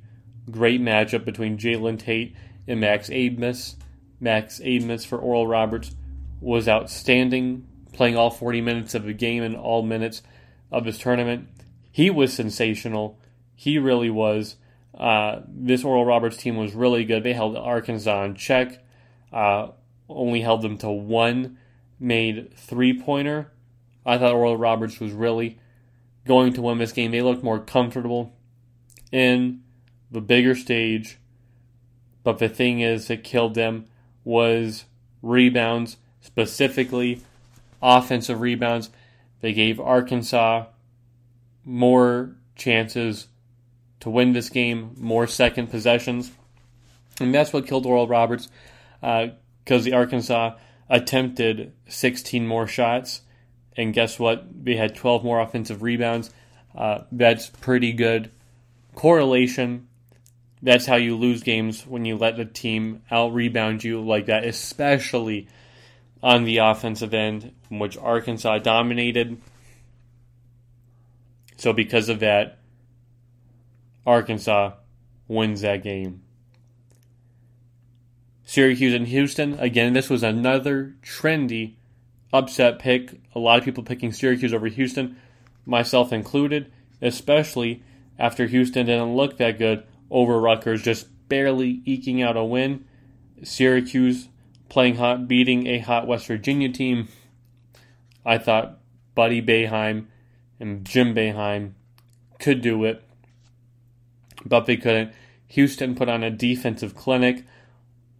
[0.50, 2.34] Great matchup between Jalen Tate
[2.66, 3.74] and Max Abmas.
[4.18, 5.94] Max Abmas for Oral Roberts
[6.40, 10.22] was outstanding, playing all 40 minutes of the game and all minutes
[10.70, 11.48] of this tournament.
[11.90, 13.18] He was sensational.
[13.54, 14.56] He really was.
[14.92, 17.22] Uh, this Oral Roberts team was really good.
[17.22, 18.84] They held Arkansas in check,
[19.32, 19.68] uh,
[20.08, 21.58] only held them to one
[21.98, 23.52] made three pointer.
[24.04, 25.58] I thought Oral Roberts was really
[26.26, 27.10] going to win this game.
[27.10, 28.32] They looked more comfortable
[29.10, 29.62] in
[30.10, 31.18] the bigger stage.
[32.22, 33.86] But the thing is that killed them
[34.24, 34.84] was
[35.22, 37.22] rebounds, specifically
[37.84, 38.90] offensive rebounds.
[39.40, 40.66] They gave Arkansas
[41.64, 43.28] more chances
[44.00, 46.32] to win this game, more second possessions.
[47.20, 48.48] And that's what killed Oral Roberts
[49.00, 49.32] because
[49.70, 50.56] uh, the Arkansas
[50.88, 53.20] attempted 16 more shots
[53.76, 54.46] and guess what?
[54.64, 56.30] They had 12 more offensive rebounds.
[56.74, 58.30] Uh, that's pretty good
[58.94, 59.88] correlation.
[60.62, 64.44] That's how you lose games when you let the team out rebound you like that,
[64.44, 65.48] especially
[66.24, 69.38] on the offensive end, which Arkansas dominated.
[71.58, 72.60] So, because of that,
[74.06, 74.72] Arkansas
[75.28, 76.22] wins that game.
[78.46, 81.74] Syracuse and Houston, again, this was another trendy
[82.32, 83.20] upset pick.
[83.34, 85.18] A lot of people picking Syracuse over Houston,
[85.66, 86.72] myself included,
[87.02, 87.82] especially
[88.18, 92.86] after Houston didn't look that good over Rutgers, just barely eking out a win.
[93.42, 94.28] Syracuse
[94.74, 97.06] playing hot, beating a hot West Virginia team.
[98.26, 98.80] I thought
[99.14, 100.06] Buddy Boeheim
[100.58, 101.74] and Jim Boeheim
[102.40, 103.00] could do it,
[104.44, 105.12] but they couldn't.
[105.46, 107.44] Houston put on a defensive clinic,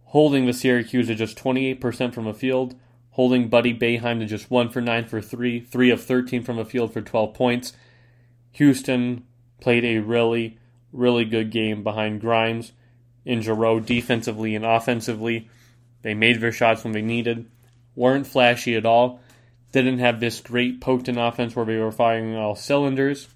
[0.05, 2.75] holding the Syracuse at just 28% from the field,
[3.09, 6.63] holding Buddy Boeheim to just 1 for 9 for 3, 3 of 13 from the
[6.63, 7.73] field for 12 points.
[8.53, 9.25] Houston
[9.59, 10.57] played a really,
[10.93, 12.71] really good game behind Grimes
[13.25, 15.49] and Jarreau defensively and offensively.
[16.05, 17.49] They made their shots when they needed,
[17.95, 19.21] weren't flashy at all,
[19.71, 23.27] didn't have this great potent offense where they were firing all cylinders,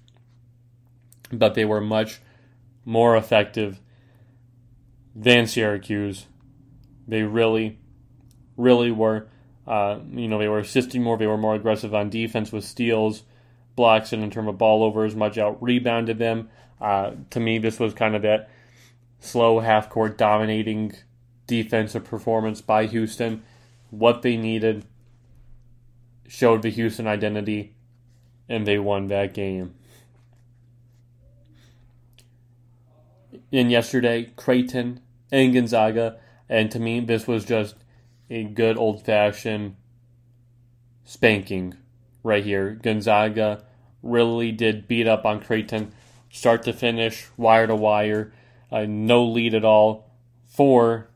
[1.32, 2.20] but they were much
[2.84, 3.80] more effective
[5.16, 6.26] than Syracuse.
[7.08, 7.80] They really,
[8.56, 9.26] really were.
[9.66, 11.18] Uh, you know, they were assisting more.
[11.18, 13.24] They were more aggressive on defense with steals,
[13.74, 16.50] blocks, and in terms of ball overs, much out rebounded them.
[16.80, 18.48] Uh, to me, this was kind of that
[19.18, 20.94] slow half court dominating
[21.50, 23.42] defensive performance by Houston.
[23.90, 24.84] What they needed
[26.28, 27.74] showed the Houston identity,
[28.48, 29.74] and they won that game.
[33.52, 35.00] And yesterday, Creighton
[35.32, 37.74] and Gonzaga, and to me, this was just
[38.30, 39.74] a good old fashioned
[41.04, 41.74] spanking
[42.22, 42.78] right here.
[42.80, 43.64] Gonzaga
[44.04, 45.92] really did beat up on Creighton,
[46.30, 48.32] start to finish, wire to wire,
[48.70, 50.14] uh, no lead at all
[50.46, 51.10] for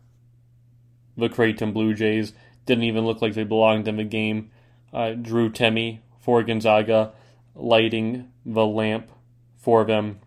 [1.16, 2.32] the Creighton Blue Jays.
[2.66, 4.50] Didn't even look like they belonged in the game.
[4.92, 7.12] Uh, Drew Timme for Gonzaga,
[7.54, 9.10] lighting the lamp
[9.56, 10.20] for them.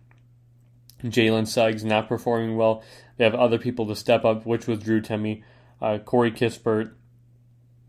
[1.02, 2.82] Jalen Suggs not performing well.
[3.16, 5.42] They have other people to step up, which was Drew Timme
[5.80, 6.92] uh, Corey Kispert,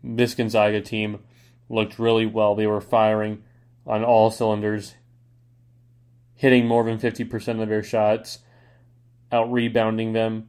[0.02, 1.20] this Gonzaga team
[1.68, 2.54] looked really well.
[2.54, 3.42] They were firing
[3.86, 4.94] on all cylinders,
[6.34, 8.38] hitting more than 50% of their shots,
[9.32, 10.48] out rebounding them.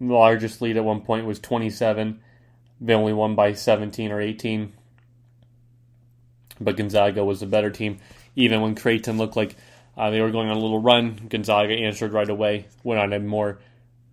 [0.00, 2.20] The largest lead at one point was 27.
[2.80, 4.72] They only won by 17 or 18.
[6.60, 7.98] But Gonzaga was the better team.
[8.34, 9.56] Even when Creighton looked like
[9.96, 13.18] uh, they were going on a little run, Gonzaga answered right away, went on a
[13.18, 13.58] more,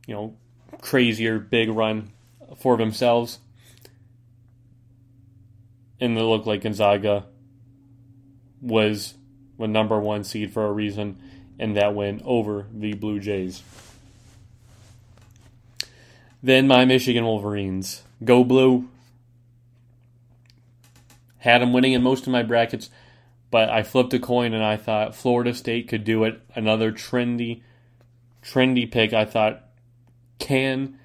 [0.06, 0.36] you know,
[0.82, 2.12] crazier big run
[2.58, 3.40] for themselves.
[6.00, 7.26] And it looked like Gonzaga
[8.62, 9.14] was
[9.58, 11.22] the number one seed for a reason,
[11.58, 13.64] and that win over the Blue Jays.
[16.42, 18.04] Then my Michigan Wolverines.
[18.24, 18.88] Go Blue.
[21.40, 22.90] Had them winning in most of my brackets,
[23.52, 26.42] but I flipped a coin and I thought Florida State could do it.
[26.56, 27.62] Another trendy,
[28.44, 29.14] trendy pick.
[29.14, 29.64] I thought
[30.40, 31.00] can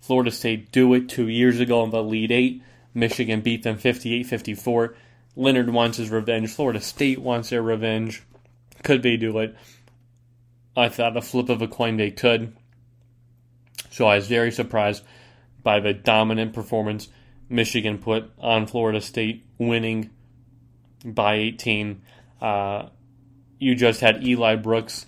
[0.00, 2.62] Florida State do it two years ago in the Elite Eight?
[2.94, 4.94] Michigan beat them 58 54.
[5.36, 6.50] Leonard wants his revenge.
[6.50, 8.22] Florida State wants their revenge.
[8.82, 9.54] Could they do it?
[10.76, 12.56] I thought a flip of a coin they could.
[13.96, 15.02] So I was very surprised
[15.62, 17.08] by the dominant performance
[17.48, 20.10] Michigan put on Florida State, winning
[21.02, 22.02] by 18.
[22.38, 22.88] Uh,
[23.58, 25.06] you just had Eli Brooks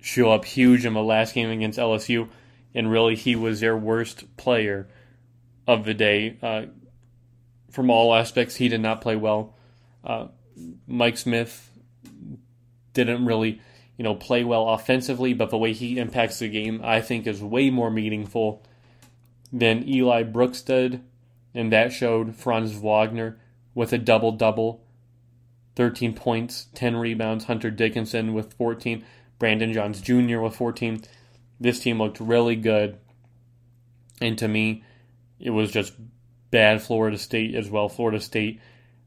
[0.00, 2.28] show up huge in the last game against LSU
[2.76, 4.86] and really he was their worst player
[5.66, 6.38] of the day.
[6.40, 6.66] Uh,
[7.72, 9.56] from all aspects, he did not play well.
[10.04, 10.28] Uh,
[10.86, 11.72] Mike Smith
[12.92, 13.60] didn't really,
[13.96, 17.42] you know, play well offensively, but the way he impacts the game, I think, is
[17.42, 18.62] way more meaningful
[19.52, 21.02] than Eli Brooks did,
[21.54, 23.38] and that showed Franz Wagner
[23.74, 24.82] with a double double.
[25.76, 27.46] 13 points, 10 rebounds.
[27.46, 29.04] Hunter Dickinson with 14.
[29.40, 30.38] Brandon Johns Jr.
[30.38, 31.02] with 14
[31.60, 32.98] this team looked really good.
[34.20, 34.84] And to me,
[35.38, 35.94] it was just
[36.50, 37.88] bad Florida State as well.
[37.88, 38.60] Florida State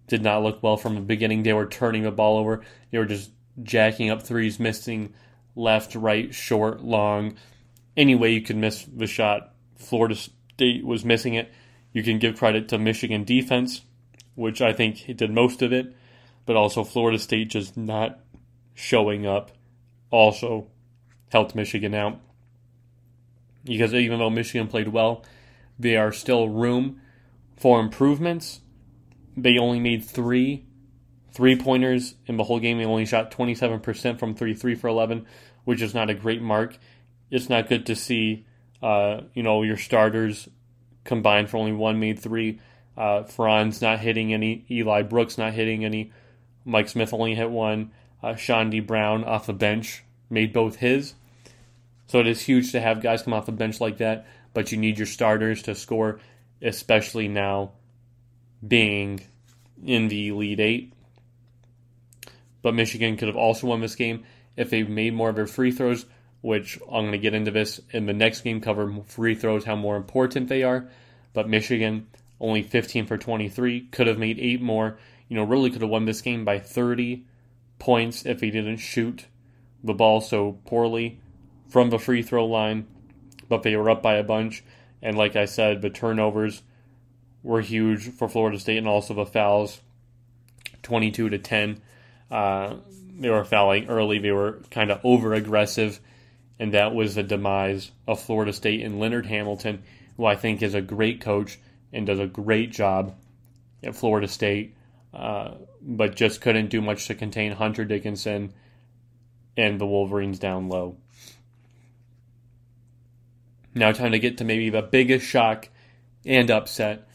[0.07, 1.43] did not look well from the beginning.
[1.43, 2.63] They were turning the ball over.
[2.91, 3.31] They were just
[3.61, 5.13] jacking up threes, missing
[5.55, 7.35] left, right, short, long.
[7.95, 11.51] Any way you could miss the shot, Florida State was missing it.
[11.91, 13.81] You can give credit to Michigan defense,
[14.35, 15.95] which I think did most of it,
[16.45, 18.19] but also Florida State just not
[18.73, 19.51] showing up
[20.11, 20.67] also
[21.29, 22.19] helped Michigan out
[23.67, 25.25] because even though Michigan played well,
[25.77, 27.01] there are still room
[27.57, 28.61] for improvements.
[29.35, 30.65] They only made three
[31.37, 32.79] three pointers in the whole game.
[32.79, 35.27] They only shot 27% from three, three for 11,
[35.65, 36.75] which is not a great mark.
[37.29, 38.47] It's not good to see,
[38.81, 40.49] uh, you know, your starters
[41.03, 42.59] combined for only one made three.
[42.97, 46.11] Uh, Franz not hitting any, Eli Brooks not hitting any,
[46.65, 47.91] Mike Smith only hit one.
[48.23, 51.13] Uh, Chaundee Brown off the bench made both his.
[52.07, 54.25] So it is huge to have guys come off the bench like that,
[54.55, 56.19] but you need your starters to score,
[56.63, 57.73] especially now
[58.67, 59.21] being
[59.85, 60.93] in the Elite Eight.
[62.67, 64.25] But Michigan could have also won this game
[64.57, 66.05] if they made more of their free throws,
[66.41, 69.77] which I'm going to get into this in the next game, cover free throws, how
[69.77, 70.89] more important they are.
[71.31, 72.07] But Michigan,
[72.41, 74.99] only 15 for 23, could have made eight more.
[75.29, 77.25] You know, really could have won this game by 30
[77.79, 79.27] points if they didn't shoot
[79.81, 81.21] the ball so poorly
[81.69, 82.85] from the free throw line,
[83.47, 84.61] but they were up by a bunch.
[85.01, 86.63] And like I said, the turnovers
[87.43, 89.79] were huge for Florida State, and also the fouls,
[90.83, 91.79] twenty-two to ten.
[92.29, 94.19] They were fouling early.
[94.19, 95.99] They were kind of over aggressive,
[96.59, 99.83] and that was the demise of Florida State and Leonard Hamilton,
[100.17, 101.59] who I think is a great coach
[101.91, 103.15] and does a great job
[103.83, 104.75] at Florida State,
[105.13, 108.53] uh, but just couldn't do much to contain Hunter Dickinson
[109.55, 110.97] and the Wolverines down low.
[113.73, 115.69] Now, time to get to maybe the biggest shock
[116.25, 117.07] and upset,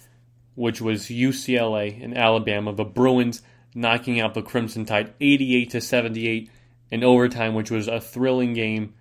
[0.54, 2.72] which was UCLA and Alabama.
[2.72, 3.42] The Bruins
[3.74, 6.50] knocking out the Crimson Tide 88 to 78
[6.90, 8.94] in overtime, which was a thrilling game.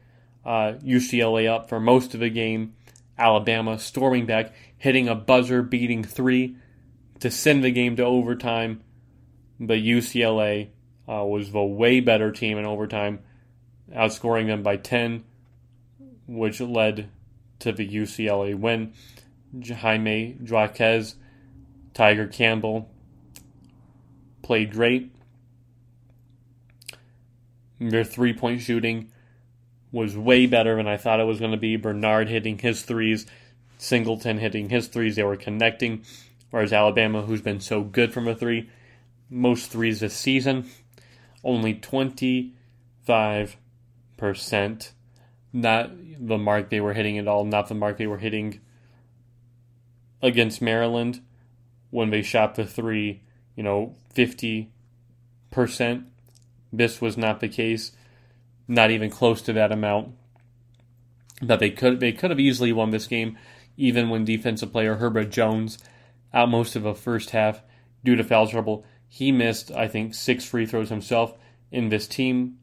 [0.45, 2.73] Uh, UCLA up for most of the game.
[3.17, 6.55] Alabama storming back, hitting a buzzer beating three
[7.19, 8.81] to send the game to overtime.
[9.59, 10.69] But UCLA
[11.07, 13.19] uh, was the way better team in overtime,
[13.93, 15.23] outscoring them by 10,
[16.27, 17.09] which led
[17.59, 18.93] to the UCLA win.
[19.63, 21.15] Jaime Jaquez,
[21.93, 22.90] Tiger Campbell
[24.51, 25.15] played great.
[27.79, 29.09] Their three point shooting
[29.93, 31.77] was way better than I thought it was going to be.
[31.77, 33.25] Bernard hitting his threes,
[33.77, 35.15] Singleton hitting his threes.
[35.15, 36.03] They were connecting.
[36.49, 38.69] Whereas Alabama, who's been so good from a three,
[39.29, 40.69] most threes this season,
[41.45, 42.51] only 25%.
[45.53, 48.59] Not the mark they were hitting at all, not the mark they were hitting
[50.21, 51.21] against Maryland
[51.89, 53.21] when they shot the three,
[53.55, 54.67] you know, 50%.
[56.73, 57.91] This was not the case
[58.71, 60.13] not even close to that amount.
[61.41, 63.37] But they could they could have easily won this game,
[63.75, 65.77] even when defensive player Herbert Jones
[66.33, 67.61] out most of the first half
[68.03, 68.85] due to foul trouble.
[69.07, 71.37] He missed, I think, six free throws himself
[71.69, 72.59] in this team.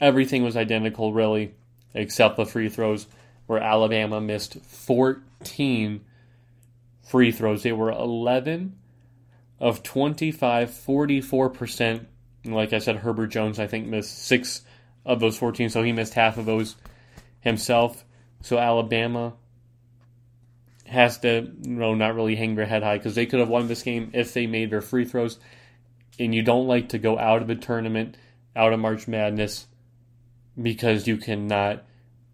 [0.00, 1.54] Everything was identical, really,
[1.94, 3.06] except the free throws,
[3.46, 6.04] where Alabama missed 14
[7.02, 7.62] free throws.
[7.62, 8.76] They were 11
[9.60, 12.06] of 25, 44%.
[12.44, 14.62] And like I said, Herbert Jones, I think, missed six
[15.04, 16.76] of those 14, so he missed half of those
[17.40, 18.04] himself.
[18.42, 19.34] So Alabama
[20.86, 23.68] has to, you know, not really hang their head high because they could have won
[23.68, 25.38] this game if they made their free throws.
[26.18, 28.16] And you don't like to go out of the tournament,
[28.56, 29.66] out of March Madness,
[30.60, 31.84] because you cannot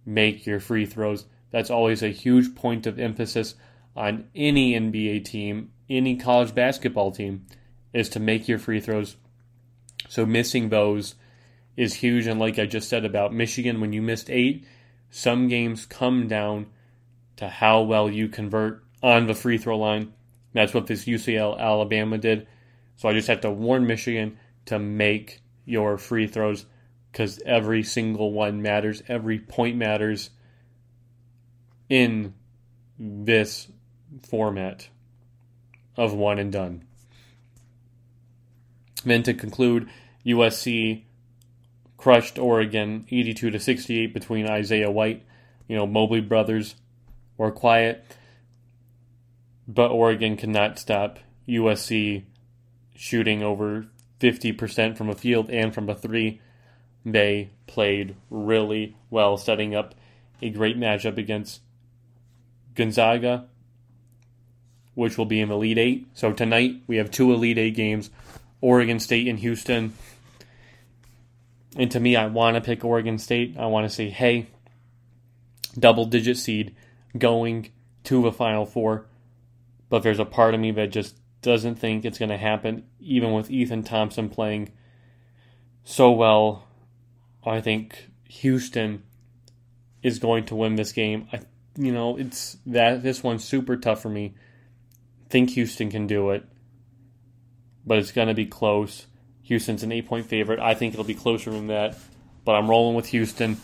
[0.06, 1.26] make your free throws.
[1.50, 3.54] That's always a huge point of emphasis
[3.94, 7.46] on any NBA team, any college basketball team,
[7.92, 9.16] is to make your free throws.
[10.08, 11.14] So missing those
[11.76, 12.26] is huge.
[12.26, 14.66] And like I just said about Michigan, when you missed eight,
[15.10, 16.66] some games come down
[17.36, 20.12] to how well you convert on the free throw line.
[20.52, 22.46] That's what this UCLA Alabama did.
[22.96, 26.66] So I just have to warn Michigan to make your free throws
[27.10, 29.02] because every single one matters.
[29.08, 30.30] Every point matters
[31.88, 32.34] in
[32.98, 33.68] this
[34.28, 34.88] format
[35.96, 36.84] of one and done.
[39.04, 39.88] Then to conclude,
[40.26, 41.02] USC
[41.96, 45.24] crushed Oregon 82 to 68 between Isaiah White,
[45.68, 46.74] you know, Mobley brothers
[47.36, 48.04] were quiet,
[49.66, 51.18] but Oregon cannot stop
[51.48, 52.24] USC
[52.94, 53.86] shooting over
[54.20, 56.40] 50% from a field and from a three.
[57.04, 59.94] They played really well, setting up
[60.40, 61.60] a great matchup against
[62.74, 63.46] Gonzaga,
[64.94, 66.06] which will be in the Elite Eight.
[66.14, 68.10] So tonight we have two Elite Eight games
[68.60, 69.92] Oregon State and Houston.
[71.76, 73.56] And to me, I want to pick Oregon State.
[73.58, 74.46] I want to say, hey,
[75.78, 76.74] double digit seed
[77.18, 77.70] going
[78.04, 79.06] to the Final Four.
[79.88, 83.32] But there's a part of me that just doesn't think it's going to happen, even
[83.32, 84.72] with Ethan Thompson playing
[85.84, 86.66] so well.
[87.44, 89.02] I think Houston
[90.02, 91.28] is going to win this game.
[91.32, 91.40] I,
[91.76, 94.34] you know, it's that this one's super tough for me.
[95.28, 96.44] Think Houston can do it,
[97.84, 99.06] but it's going to be close.
[99.42, 100.58] Houston's an eight point favorite.
[100.60, 101.96] I think it'll be closer than that,
[102.44, 103.58] but I'm rolling with Houston,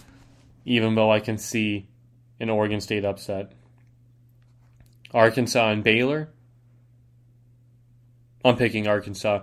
[0.64, 1.88] even though I can see
[2.38, 3.52] an Oregon State upset.
[5.12, 6.30] Arkansas and Baylor.
[8.44, 9.42] I'm picking Arkansas.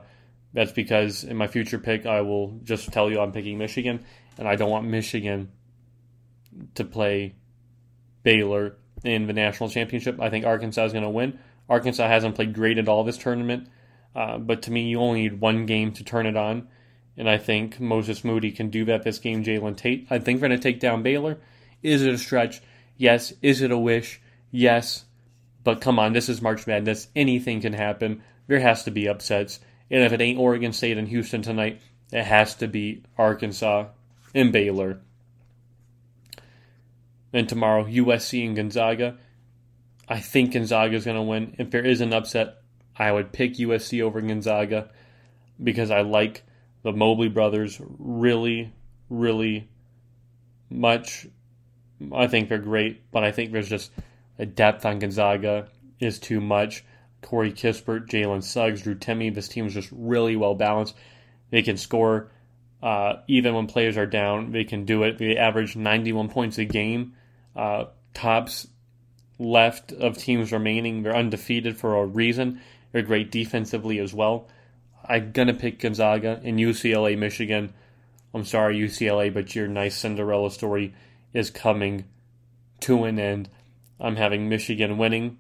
[0.53, 4.03] That's because in my future pick, I will just tell you I'm picking Michigan,
[4.38, 5.51] and I don't want Michigan
[6.76, 7.36] to play
[8.24, 10.20] Baylor in the national championship.
[10.20, 11.38] I think Arkansas is going to win.
[11.70, 13.68] Arkansas hasn't played great at all this tournament.
[14.15, 16.68] Uh, but to me, you only need one game to turn it on.
[17.18, 20.07] And I think Moses Moody can do that this game, Jalen Tate.
[20.09, 21.39] I think we're going to take down Baylor.
[21.84, 22.61] Is it a stretch?
[22.95, 23.34] Yes.
[23.41, 24.22] Is it a wish?
[24.51, 25.05] Yes.
[25.63, 27.09] But come on, this is March Madness.
[27.15, 28.24] Anything can happen.
[28.47, 29.59] There has to be upsets.
[29.91, 33.88] And if it ain't Oregon State and Houston tonight, it has to be Arkansas
[34.34, 35.01] and Baylor.
[37.34, 39.18] And tomorrow, USC and Gonzaga.
[40.08, 41.55] I think Gonzaga is going to win.
[41.60, 42.62] If there is an upset,
[42.95, 44.89] I would pick USC over Gonzaga
[45.62, 46.43] because I like
[46.84, 48.74] the Mobley brothers really,
[49.10, 49.70] really
[50.70, 51.28] much.
[52.14, 53.91] I think they're great, but I think there's just
[54.39, 55.68] a depth on Gonzaga
[55.99, 56.84] is too much.
[57.22, 59.34] Corey Kispert, Jalen Suggs, Drew Timme.
[59.34, 60.95] This team is just really well balanced.
[61.49, 62.32] They can score
[62.82, 64.51] uh, even when players are down.
[64.51, 65.18] They can do it.
[65.18, 67.14] They average 91 points a game.
[67.55, 68.68] Uh, tops
[69.40, 71.04] left of teams remaining.
[71.04, 72.62] They're undefeated for a reason.
[72.92, 74.48] They're great defensively as well.
[75.06, 77.74] I'm gonna pick Gonzaga and UCLA, Michigan.
[78.34, 80.94] I'm sorry, UCLA, but your nice Cinderella story
[81.34, 82.06] is coming
[82.82, 83.50] to an end.
[84.00, 85.38] I'm having Michigan winning.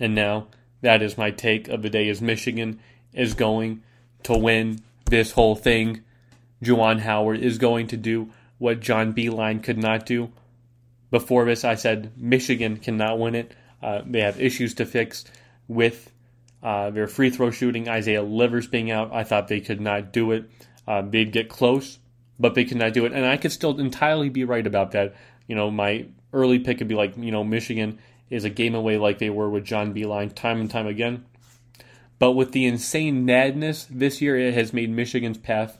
[0.00, 0.48] And now
[0.80, 2.80] that is my take of the day is Michigan
[3.12, 3.82] is going
[4.24, 6.02] to win this whole thing.
[6.62, 10.32] Juwan Howard is going to do what John Beilein could not do.
[11.10, 13.54] Before this, I said Michigan cannot win it.
[13.82, 15.24] Uh, they have issues to fix
[15.66, 16.12] with
[16.62, 17.88] uh, their free throw shooting.
[17.88, 20.50] Isaiah Livers being out, I thought they could not do it.
[20.86, 21.98] Uh, they'd get close,
[22.38, 23.12] but they could not do it.
[23.12, 25.14] And I could still entirely be right about that.
[25.46, 27.98] You know, my early pick would be like, you know, Michigan
[28.30, 31.24] is a game away like they were with John Beilein time and time again.
[32.18, 35.78] But with the insane madness this year, it has made Michigan's path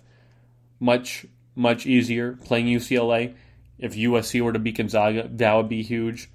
[0.79, 3.35] much, much easier playing UCLA.
[3.79, 6.31] If USC were to beat Gonzaga, that would be huge.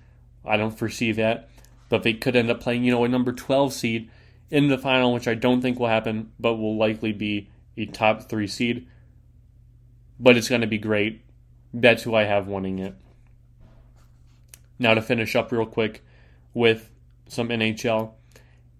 [0.46, 1.50] I don't foresee that.
[1.90, 4.10] But they could end up playing, you know, a number 12 seed
[4.50, 8.30] in the final, which I don't think will happen, but will likely be a top
[8.30, 8.88] three seed.
[10.20, 11.22] But it's going to be great.
[11.74, 12.96] That's who I have winning it.
[14.80, 16.04] Now to finish up real quick
[16.54, 16.92] with
[17.28, 18.12] some NHL,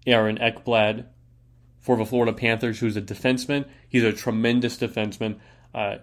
[0.06, 1.06] Aaron Ekblad
[1.80, 3.66] for the Florida Panthers, who's a defenseman.
[3.88, 5.38] He's a tremendous defenseman.
[5.74, 5.96] Uh,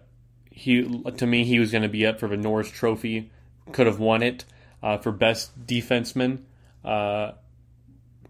[0.61, 0.83] he
[1.17, 3.31] to me he was going to be up for the Norris Trophy,
[3.71, 4.45] could have won it
[4.83, 6.43] uh, for best defenseman,
[6.85, 7.31] uh,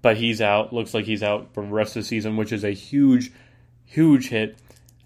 [0.02, 0.72] but he's out.
[0.72, 3.34] Looks like he's out for the rest of the season, which is a huge,
[3.84, 4.58] huge hit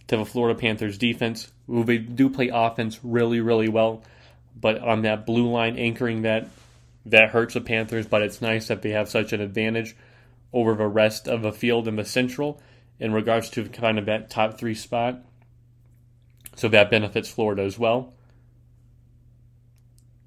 [0.08, 1.52] to the Florida Panthers defense.
[1.66, 4.04] Who they do play offense really, really well,
[4.56, 6.48] but on that blue line anchoring that
[7.08, 8.06] that hurts the Panthers.
[8.06, 9.96] But it's nice that they have such an advantage
[10.54, 12.62] over the rest of the field in the Central
[13.00, 15.24] in regards to kind of that top three spot.
[16.56, 18.14] So that benefits Florida as well.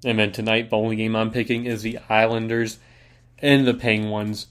[0.05, 2.79] And then tonight, the only game I'm picking is the Islanders
[3.39, 4.47] and the Penguins.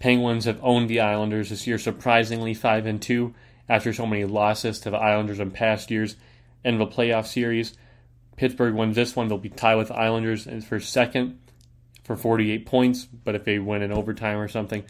[0.00, 3.34] Penguins have owned the Islanders this year, surprisingly five and two
[3.68, 6.16] after so many losses to the Islanders in past years
[6.64, 7.76] in the playoff series.
[8.36, 11.38] Pittsburgh wins this one; they'll be tied with Islanders for second
[12.02, 13.04] for 48 points.
[13.04, 14.84] But if they win in overtime or something,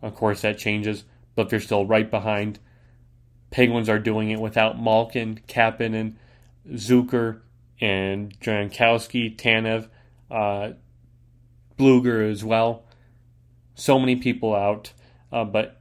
[0.00, 1.04] of course that changes.
[1.34, 2.58] But they're still right behind
[3.52, 6.14] Penguins are doing it without Malkin, Kapanen,
[6.70, 7.42] Zucker,
[7.80, 9.88] and Jankowski, Tanev,
[10.30, 10.72] uh,
[11.78, 12.84] Blueger as well.
[13.74, 14.92] So many people out,
[15.30, 15.80] uh, but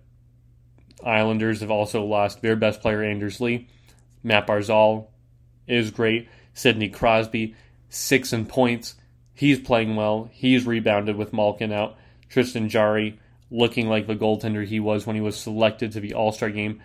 [1.04, 3.68] Islanders have also lost their best player, Anders Lee.
[4.22, 5.08] Matt Barzal
[5.68, 6.28] is great.
[6.54, 7.56] Sidney Crosby,
[7.90, 8.96] six in points.
[9.34, 10.30] He's playing well.
[10.34, 11.98] He's rebounded with Malkin out.
[12.30, 13.20] Tristan Jarry
[13.50, 16.82] looking like the goaltender he was when he was selected to the All Star game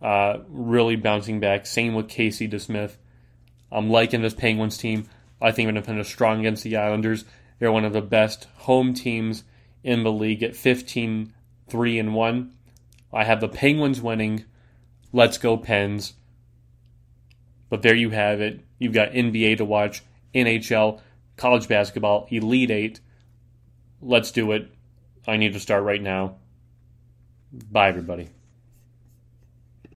[0.00, 1.66] uh, really bouncing back.
[1.66, 2.96] Same with Casey DeSmith.
[3.70, 5.08] I'm liking this Penguins team.
[5.40, 7.24] I think they're going to strong against the Islanders.
[7.58, 9.44] They're one of the best home teams
[9.82, 11.32] in the league at 15
[11.68, 12.52] 3 and 1.
[13.12, 14.44] I have the Penguins winning.
[15.12, 16.14] Let's go, Pens.
[17.68, 18.60] But there you have it.
[18.78, 20.02] You've got NBA to watch,
[20.34, 21.00] NHL,
[21.36, 23.00] college basketball, Elite 8.
[24.00, 24.70] Let's do it.
[25.26, 26.36] I need to start right now.
[27.52, 28.28] Bye, everybody.